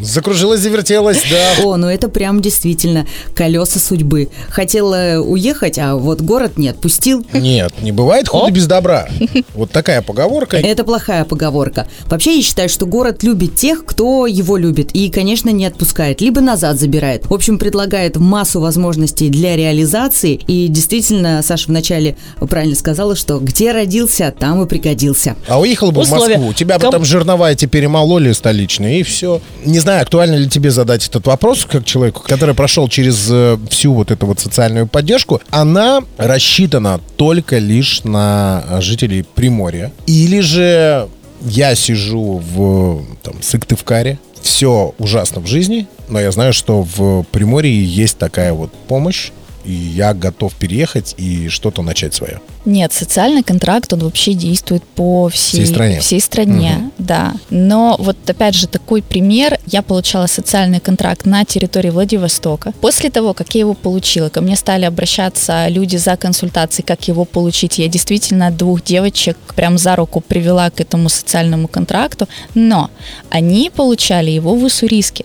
Закружилась, 0.00 0.60
завертелась, 0.60 1.24
да. 1.30 1.64
О, 1.64 1.76
ну 1.76 1.88
это 1.88 2.08
прям 2.08 2.40
действительно 2.40 3.06
колеса 3.34 3.78
судьбы. 3.78 4.28
Хотела 4.48 5.20
уехать, 5.20 5.78
а 5.78 5.96
вот 5.96 6.20
город 6.20 6.56
не 6.56 6.68
отпустил. 6.68 7.24
Нет, 7.32 7.72
не 7.82 7.92
бывает 7.92 8.28
худо 8.28 8.50
без 8.50 8.66
добра. 8.66 9.08
Вот 9.54 9.70
такая 9.70 10.00
поговорка. 10.02 10.56
Это 10.56 10.84
плохая 10.84 11.24
поговорка. 11.24 11.86
Вообще 12.06 12.36
я 12.36 12.42
считаю, 12.42 12.68
что 12.68 12.86
город 12.86 13.22
любит 13.22 13.56
тех, 13.56 13.84
кто 13.84 14.26
его 14.26 14.56
любит. 14.56 14.90
И, 14.92 15.10
конечно, 15.10 15.50
не 15.50 15.66
отпускает, 15.66 16.20
либо 16.20 16.40
назад 16.40 16.78
забирает. 16.78 17.26
В 17.26 17.34
общем, 17.34 17.58
предлагает 17.58 18.16
массу 18.16 18.60
возможностей 18.60 19.28
для 19.28 19.56
реализации. 19.56 20.40
И 20.46 20.68
действительно, 20.68 21.42
Саша 21.42 21.66
вначале 21.68 22.16
правильно 22.38 22.76
сказала, 22.76 23.16
что 23.16 23.38
где 23.38 23.72
родился, 23.72 24.34
там 24.38 24.62
и 24.62 24.66
пригодился. 24.66 25.36
А 25.48 25.60
уехал 25.60 25.90
бы 25.92 26.02
Условия. 26.02 26.36
в 26.36 26.38
Москву, 26.38 26.52
тебя 26.54 26.78
бы 26.78 26.90
там 26.90 27.04
жирновая 27.04 27.54
теперь 27.54 27.88
мололи 27.88 28.32
столичные, 28.32 29.00
и 29.00 29.02
все. 29.02 29.40
Не 29.64 29.78
знаю, 29.78 29.89
знаю, 29.90 30.02
актуально 30.02 30.36
ли 30.36 30.48
тебе 30.48 30.70
задать 30.70 31.08
этот 31.08 31.26
вопрос, 31.26 31.64
как 31.64 31.84
человеку, 31.84 32.22
который 32.22 32.54
прошел 32.54 32.88
через 32.88 33.26
э, 33.28 33.58
всю 33.70 33.92
вот 33.92 34.12
эту 34.12 34.26
вот 34.26 34.38
социальную 34.38 34.86
поддержку. 34.86 35.40
Она 35.50 36.00
рассчитана 36.16 37.00
только 37.16 37.58
лишь 37.58 38.04
на 38.04 38.62
жителей 38.80 39.24
Приморья. 39.34 39.90
Или 40.06 40.40
же 40.40 41.08
я 41.40 41.74
сижу 41.74 42.40
в 42.54 43.02
там, 43.24 43.42
Сыктывкаре, 43.42 44.20
все 44.40 44.94
ужасно 44.98 45.40
в 45.40 45.46
жизни, 45.46 45.88
но 46.08 46.20
я 46.20 46.30
знаю, 46.30 46.52
что 46.52 46.82
в 46.82 47.24
Приморье 47.32 47.84
есть 47.84 48.16
такая 48.16 48.52
вот 48.52 48.72
помощь, 48.86 49.32
и 49.64 49.72
я 49.72 50.14
готов 50.14 50.54
переехать 50.54 51.16
и 51.18 51.48
что-то 51.48 51.82
начать 51.82 52.14
свое. 52.14 52.40
Нет, 52.64 52.92
социальный 52.92 53.42
контракт, 53.42 53.92
он 53.92 54.00
вообще 54.00 54.34
действует 54.34 54.82
по 54.84 55.28
всей, 55.28 55.64
Всей 55.64 55.66
стране. 55.66 56.00
Всей 56.00 56.20
стране, 56.20 56.72
Мгм. 56.76 56.92
да. 56.98 57.32
Но 57.48 57.96
вот 57.98 58.16
опять 58.28 58.54
же 58.54 58.66
такой 58.66 59.02
пример. 59.02 59.58
Я 59.66 59.82
получала 59.82 60.26
социальный 60.26 60.78
контракт 60.80 61.24
на 61.26 61.44
территории 61.44 61.90
Владивостока. 61.90 62.72
После 62.80 63.08
того, 63.10 63.32
как 63.34 63.54
я 63.54 63.60
его 63.60 63.74
получила, 63.74 64.28
ко 64.28 64.40
мне 64.42 64.56
стали 64.56 64.84
обращаться 64.84 65.68
люди 65.68 65.96
за 65.96 66.16
консультацией, 66.16 66.84
как 66.86 67.08
его 67.08 67.24
получить. 67.24 67.78
Я 67.78 67.88
действительно 67.88 68.50
двух 68.50 68.82
девочек 68.84 69.36
прям 69.56 69.78
за 69.78 69.96
руку 69.96 70.20
привела 70.20 70.68
к 70.70 70.80
этому 70.80 71.08
социальному 71.08 71.66
контракту, 71.66 72.28
но 72.54 72.90
они 73.30 73.70
получали 73.74 74.30
его 74.30 74.54
в 74.54 74.64
Уссурийске. 74.64 75.24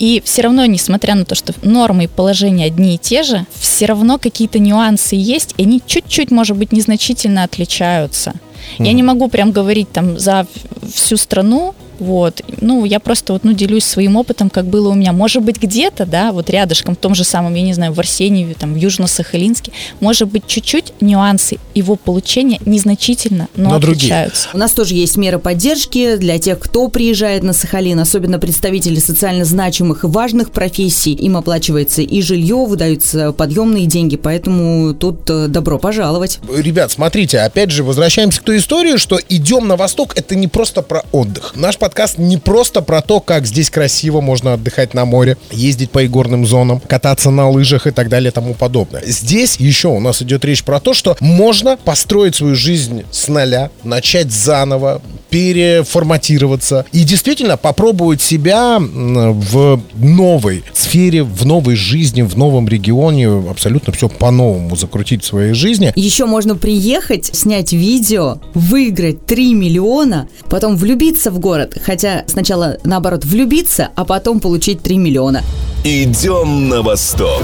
И 0.00 0.20
все 0.24 0.42
равно, 0.42 0.66
несмотря 0.66 1.14
на 1.14 1.24
то, 1.24 1.34
что 1.36 1.54
нормы 1.62 2.04
и 2.04 2.06
положения 2.08 2.66
одни 2.66 2.96
и 2.96 2.98
те 2.98 3.22
же, 3.22 3.46
все 3.54 3.86
равно 3.86 4.18
какие-то 4.18 4.58
нюансы 4.58 5.14
есть, 5.16 5.54
и 5.56 5.62
они 5.62 5.80
чуть-чуть, 5.86 6.30
может 6.32 6.55
быть, 6.58 6.72
незначительно 6.72 7.44
отличаются. 7.44 8.34
Я 8.78 8.92
не 8.92 9.02
могу 9.02 9.28
прям 9.28 9.52
говорить 9.52 9.90
там 9.92 10.18
за 10.18 10.46
всю 10.94 11.16
страну, 11.16 11.74
вот, 11.98 12.42
ну, 12.60 12.84
я 12.84 13.00
просто 13.00 13.32
вот, 13.32 13.44
ну, 13.44 13.52
делюсь 13.52 13.84
своим 13.84 14.16
опытом, 14.16 14.50
как 14.50 14.66
было 14.66 14.90
у 14.90 14.94
меня. 14.94 15.12
Может 15.12 15.42
быть, 15.42 15.60
где-то, 15.60 16.06
да, 16.06 16.32
вот 16.32 16.50
рядышком, 16.50 16.94
в 16.94 16.98
том 16.98 17.14
же 17.14 17.24
самом, 17.24 17.54
я 17.54 17.62
не 17.62 17.72
знаю, 17.72 17.92
в 17.92 17.98
Арсеньеве, 18.00 18.54
там, 18.54 18.74
в 18.74 18.76
Южно-Сахалинске, 18.76 19.72
может 20.00 20.28
быть, 20.28 20.46
чуть-чуть 20.46 20.92
нюансы 21.00 21.58
его 21.74 21.96
получения 21.96 22.58
незначительно, 22.64 23.48
но, 23.56 23.70
Но 23.70 23.78
другие. 23.78 23.96
отличаются. 24.12 24.48
У 24.52 24.58
нас 24.58 24.72
тоже 24.72 24.94
есть 24.94 25.16
меры 25.16 25.38
поддержки 25.38 26.16
для 26.16 26.38
тех, 26.38 26.58
кто 26.58 26.88
приезжает 26.88 27.42
на 27.42 27.52
Сахалин, 27.52 27.98
особенно 27.98 28.38
представители 28.38 28.98
социально 28.98 29.44
значимых 29.44 30.04
и 30.04 30.06
важных 30.06 30.50
профессий. 30.50 31.12
Им 31.12 31.36
оплачивается 31.36 32.02
и 32.02 32.22
жилье, 32.22 32.56
выдаются 32.66 33.32
подъемные 33.32 33.86
деньги, 33.86 34.16
поэтому 34.16 34.94
тут 34.94 35.28
э, 35.30 35.48
добро 35.48 35.78
пожаловать. 35.78 36.38
Ребят, 36.54 36.90
смотрите, 36.90 37.38
опять 37.40 37.70
же, 37.70 37.82
возвращаемся 37.84 38.40
к 38.40 38.44
той 38.44 38.58
истории, 38.58 38.96
что 38.96 39.18
идем 39.28 39.68
на 39.68 39.76
восток, 39.76 40.16
это 40.16 40.34
не 40.34 40.48
просто 40.48 40.82
про 40.82 41.04
отдых. 41.12 41.52
Наш 41.56 41.78
подкаст 41.86 42.18
не 42.18 42.36
просто 42.36 42.82
про 42.82 43.00
то, 43.00 43.20
как 43.20 43.46
здесь 43.46 43.70
красиво 43.70 44.20
можно 44.20 44.54
отдыхать 44.54 44.92
на 44.92 45.04
море, 45.04 45.36
ездить 45.52 45.92
по 45.92 46.04
игорным 46.04 46.44
зонам, 46.44 46.80
кататься 46.80 47.30
на 47.30 47.48
лыжах 47.48 47.86
и 47.86 47.92
так 47.92 48.08
далее 48.08 48.32
и 48.32 48.34
тому 48.34 48.54
подобное. 48.54 49.04
Здесь 49.06 49.54
еще 49.60 49.86
у 49.86 50.00
нас 50.00 50.20
идет 50.20 50.44
речь 50.44 50.64
про 50.64 50.80
то, 50.80 50.94
что 50.94 51.16
можно 51.20 51.76
построить 51.76 52.34
свою 52.34 52.56
жизнь 52.56 53.04
с 53.12 53.28
нуля, 53.28 53.70
начать 53.84 54.32
заново, 54.32 55.00
переформатироваться 55.30 56.86
и 56.90 57.04
действительно 57.04 57.56
попробовать 57.56 58.20
себя 58.20 58.78
в 58.80 59.80
новой 59.94 60.64
сфере, 60.72 61.22
в 61.22 61.46
новой 61.46 61.76
жизни, 61.76 62.22
в 62.22 62.36
новом 62.36 62.66
регионе, 62.66 63.28
абсолютно 63.48 63.92
все 63.92 64.08
по-новому 64.08 64.74
закрутить 64.74 65.22
в 65.22 65.26
своей 65.26 65.52
жизни. 65.52 65.92
Еще 65.94 66.26
можно 66.26 66.56
приехать, 66.56 67.26
снять 67.26 67.72
видео, 67.72 68.38
выиграть 68.54 69.24
3 69.26 69.54
миллиона, 69.54 70.28
потом 70.50 70.74
влюбиться 70.74 71.30
в 71.30 71.38
город, 71.38 71.75
хотя 71.84 72.24
сначала 72.26 72.78
наоборот 72.84 73.24
влюбиться, 73.24 73.90
а 73.94 74.04
потом 74.04 74.40
получить 74.40 74.82
3 74.82 74.98
миллиона. 74.98 75.42
Идем 75.84 76.68
на 76.68 76.82
восток. 76.82 77.42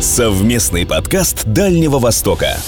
Совместный 0.00 0.86
подкаст 0.86 1.44
Дальнего 1.44 1.98
Востока. 1.98 2.58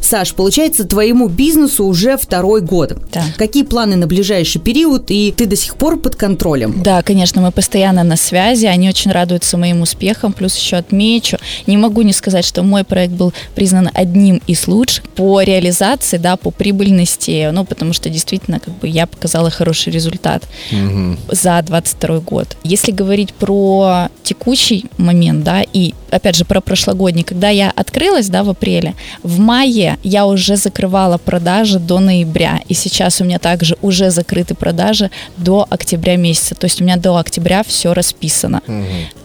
Саш, 0.00 0.34
получается, 0.34 0.84
твоему 0.84 1.28
бизнесу 1.28 1.84
уже 1.84 2.16
второй 2.16 2.60
год. 2.60 2.96
Да. 3.12 3.22
Какие 3.36 3.64
планы 3.64 3.96
на 3.96 4.06
ближайший 4.06 4.60
период, 4.60 5.10
и 5.10 5.32
ты 5.36 5.46
до 5.46 5.56
сих 5.56 5.76
пор 5.76 5.98
под 5.98 6.16
контролем? 6.16 6.82
Да, 6.82 7.02
конечно, 7.02 7.42
мы 7.42 7.52
постоянно 7.52 8.04
на 8.04 8.16
связи, 8.16 8.66
они 8.66 8.88
очень 8.88 9.10
радуются 9.10 9.56
моим 9.56 9.82
успехам, 9.82 10.32
плюс 10.32 10.56
еще 10.56 10.76
отмечу, 10.76 11.38
не 11.66 11.76
могу 11.76 12.02
не 12.02 12.12
сказать, 12.12 12.44
что 12.44 12.62
мой 12.62 12.84
проект 12.84 13.14
был 13.14 13.32
признан 13.54 13.90
одним 13.94 14.40
из 14.46 14.66
лучших 14.68 15.04
по 15.10 15.42
реализации, 15.42 16.18
да, 16.18 16.36
по 16.36 16.50
прибыльности, 16.50 17.50
ну, 17.52 17.64
потому 17.64 17.92
что 17.92 18.10
действительно, 18.10 18.60
как 18.60 18.74
бы, 18.78 18.88
я 18.88 19.06
показала 19.06 19.50
хороший 19.50 19.92
результат 19.92 20.44
за 21.30 21.62
22 21.62 22.20
год. 22.20 22.56
Если 22.62 22.92
говорить 22.92 23.34
про 23.34 24.08
текущий 24.22 24.86
момент, 24.96 25.44
да, 25.44 25.62
и 25.62 25.94
опять 26.10 26.36
же 26.36 26.44
про 26.44 26.60
прошлогодний, 26.60 27.24
когда 27.24 27.48
я 27.48 27.70
открылась, 27.70 28.28
да, 28.28 28.44
в 28.44 28.50
апреле, 28.50 28.94
в 29.22 29.38
мае 29.38 29.87
я 30.02 30.26
уже 30.26 30.56
закрывала 30.56 31.18
продажи 31.18 31.78
до 31.78 32.00
ноября, 32.00 32.60
и 32.68 32.74
сейчас 32.74 33.20
у 33.20 33.24
меня 33.24 33.38
также 33.38 33.76
уже 33.82 34.10
закрыты 34.10 34.54
продажи 34.54 35.10
до 35.36 35.66
октября 35.70 36.16
месяца, 36.16 36.54
то 36.54 36.64
есть 36.64 36.80
у 36.80 36.84
меня 36.84 36.96
до 36.96 37.16
октября 37.16 37.62
все 37.62 37.94
расписано. 37.94 38.62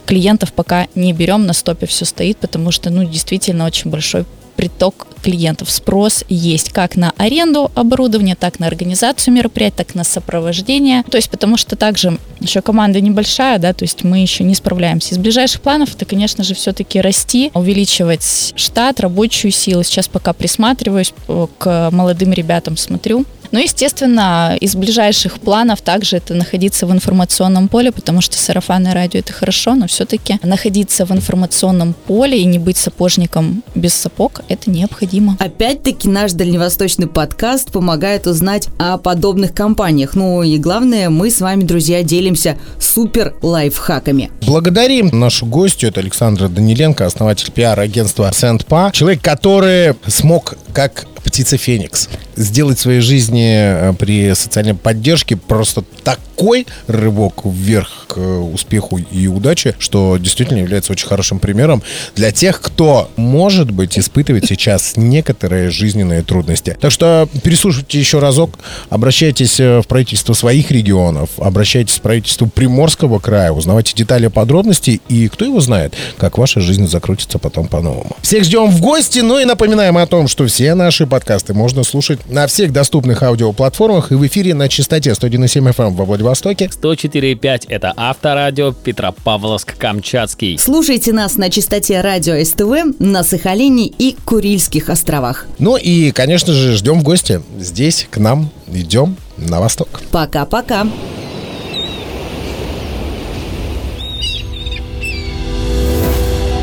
Клиентов 0.05 0.53
пока 0.53 0.87
не 0.95 1.13
берем, 1.13 1.45
на 1.45 1.53
стопе 1.53 1.85
все 1.85 2.05
стоит, 2.05 2.37
потому 2.37 2.71
что, 2.71 2.89
ну, 2.89 3.03
действительно 3.03 3.65
очень 3.65 3.89
большой 3.89 4.25
приток 4.55 5.07
клиентов. 5.21 5.71
Спрос 5.71 6.23
есть 6.29 6.71
как 6.71 6.95
на 6.95 7.13
аренду 7.17 7.71
оборудования, 7.75 8.35
так 8.35 8.59
на 8.59 8.67
организацию 8.67 9.33
мероприятий, 9.33 9.77
так 9.77 9.95
на 9.95 10.03
сопровождение. 10.03 11.03
То 11.03 11.17
есть 11.17 11.29
потому 11.29 11.57
что 11.57 11.75
также 11.75 12.17
еще 12.39 12.61
команда 12.61 13.01
небольшая, 13.01 13.57
да, 13.59 13.73
то 13.73 13.83
есть 13.83 14.03
мы 14.03 14.19
еще 14.19 14.43
не 14.43 14.55
справляемся. 14.55 15.15
Из 15.15 15.17
ближайших 15.17 15.61
планов 15.61 15.95
это, 15.95 16.05
конечно 16.05 16.43
же, 16.43 16.53
все-таки 16.53 16.99
расти, 17.01 17.51
увеличивать 17.53 18.53
штат, 18.55 18.99
рабочую 18.99 19.51
силу. 19.51 19.83
Сейчас 19.83 20.07
пока 20.07 20.33
присматриваюсь 20.33 21.13
э, 21.27 21.47
к 21.57 21.89
молодым 21.91 22.33
ребятам, 22.33 22.77
смотрю. 22.77 23.25
Ну, 23.53 23.59
естественно, 23.59 24.57
из 24.59 24.75
ближайших 24.75 25.39
планов 25.39 25.81
также 25.81 26.17
это 26.17 26.33
находиться 26.33 26.87
в 26.87 26.91
информационном 26.91 27.67
поле, 27.67 27.91
потому 27.91 28.19
что 28.19 28.35
сарафанное 28.35 28.95
радио 28.95 29.19
это 29.19 29.31
хорошо, 29.31 29.75
но 29.75 29.85
все-таки 29.85 30.39
находиться 30.41 31.05
в 31.05 31.11
информационном 31.11 31.93
поле 31.93 32.41
и 32.41 32.45
не 32.45 32.57
быть 32.57 32.77
сапожником 32.77 33.61
без 33.75 33.93
сапог 33.93 34.41
это 34.49 34.71
необходимо. 34.71 35.37
Опять-таки 35.39 36.09
наш 36.09 36.31
дальневосточный 36.31 37.05
подкаст 37.05 37.71
помогает 37.71 38.25
узнать 38.25 38.69
о 38.79 38.97
подобных 38.97 39.53
компаниях. 39.53 40.15
Ну 40.15 40.41
и 40.41 40.57
главное, 40.57 41.11
мы 41.11 41.29
с 41.29 41.39
вами, 41.39 41.63
друзья, 41.63 42.01
делимся 42.01 42.57
супер 42.79 43.35
лайфхаками. 43.43 44.31
Благодарим 44.41 45.09
нашу 45.13 45.45
гостью, 45.45 45.89
это 45.89 45.99
Александра 45.99 46.47
Даниленко, 46.47 47.05
основатель 47.05 47.51
пиар-агентства 47.51 48.31
Сент-Па. 48.33 48.89
Человек, 48.89 49.21
который 49.21 49.93
смог, 50.07 50.55
как 50.73 51.05
птица 51.23 51.57
Феникс, 51.57 52.09
сделать 52.35 52.77
в 52.77 52.81
своей 52.81 53.01
жизни 53.01 53.53
э, 53.53 53.93
при 53.93 54.33
социальной 54.33 54.75
поддержке 54.75 55.35
просто 55.35 55.83
такой 56.03 56.67
рывок 56.87 57.45
вверх 57.45 58.05
к 58.07 58.17
успеху 58.17 58.97
и 58.97 59.27
удаче, 59.27 59.75
что 59.79 60.17
действительно 60.17 60.59
является 60.59 60.91
очень 60.91 61.07
хорошим 61.07 61.39
примером 61.39 61.83
для 62.15 62.31
тех, 62.31 62.61
кто, 62.61 63.09
может 63.15 63.71
быть, 63.71 63.97
испытывает 63.97 64.45
сейчас 64.45 64.93
некоторые 64.95 65.69
жизненные 65.69 66.23
трудности. 66.23 66.77
Так 66.79 66.91
что 66.91 67.27
переслушайте 67.43 67.99
еще 67.99 68.19
разок, 68.19 68.57
обращайтесь 68.89 69.59
э, 69.59 69.81
в 69.81 69.87
правительство 69.87 70.33
своих 70.33 70.71
регионов, 70.71 71.29
обращайтесь 71.37 71.97
в 71.97 72.01
правительство 72.01 72.45
Приморского 72.45 73.19
края, 73.19 73.51
узнавайте 73.51 73.93
детали, 73.95 74.27
подробности, 74.27 75.01
и 75.09 75.27
кто 75.27 75.45
его 75.45 75.59
знает, 75.59 75.93
как 76.17 76.37
ваша 76.37 76.59
жизнь 76.61 76.87
закрутится 76.87 77.39
потом 77.39 77.67
по-новому. 77.67 78.15
Всех 78.21 78.43
ждем 78.43 78.69
в 78.69 78.81
гости, 78.81 79.19
ну 79.19 79.39
и 79.39 79.45
напоминаем 79.45 79.97
о 79.97 80.07
том, 80.07 80.27
что 80.27 80.45
все 80.47 80.73
наши 80.75 81.07
подкасты 81.07 81.53
можно 81.53 81.83
слушать 81.83 82.19
на 82.27 82.47
всех 82.47 82.71
доступных 82.71 83.23
аудиоплатформах 83.23 84.11
и 84.11 84.15
в 84.15 84.25
эфире 84.27 84.53
на 84.53 84.69
частоте 84.69 85.11
101,7 85.11 85.73
FM 85.73 85.91
во 85.91 86.05
Владивостоке. 86.05 86.65
104,5 86.65 87.65
это 87.67 87.93
авторадио 87.95 88.71
Петропавловск-Камчатский. 88.71 90.57
Слушайте 90.57 91.13
нас 91.13 91.37
на 91.37 91.49
частоте 91.49 92.01
радио 92.01 92.43
СТВ 92.43 92.99
на 92.99 93.23
Сахалине 93.23 93.87
и 93.87 94.15
Курильских 94.25 94.89
островах. 94.89 95.47
Ну 95.59 95.77
и, 95.77 96.11
конечно 96.11 96.53
же, 96.53 96.75
ждем 96.75 96.99
в 96.99 97.03
гости. 97.03 97.41
Здесь, 97.59 98.07
к 98.09 98.17
нам, 98.17 98.49
идем 98.67 99.17
на 99.37 99.59
восток. 99.59 100.01
Пока-пока. 100.11 100.87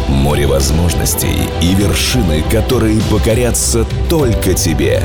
Море 0.09 0.47
возможностей 0.47 1.49
и 1.61 1.75
вершины, 1.75 2.43
которые 2.51 3.01
покорятся 3.11 3.87
только 4.09 4.55
тебе. 4.55 5.03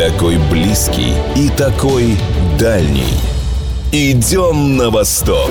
Такой 0.00 0.38
близкий 0.50 1.12
и 1.36 1.50
такой 1.50 2.16
дальний. 2.58 3.12
Идем 3.92 4.78
на 4.78 4.88
восток. 4.88 5.50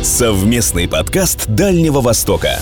Совместный 0.00 0.86
подкаст 0.86 1.48
Дальнего 1.48 2.00
Востока. 2.00 2.60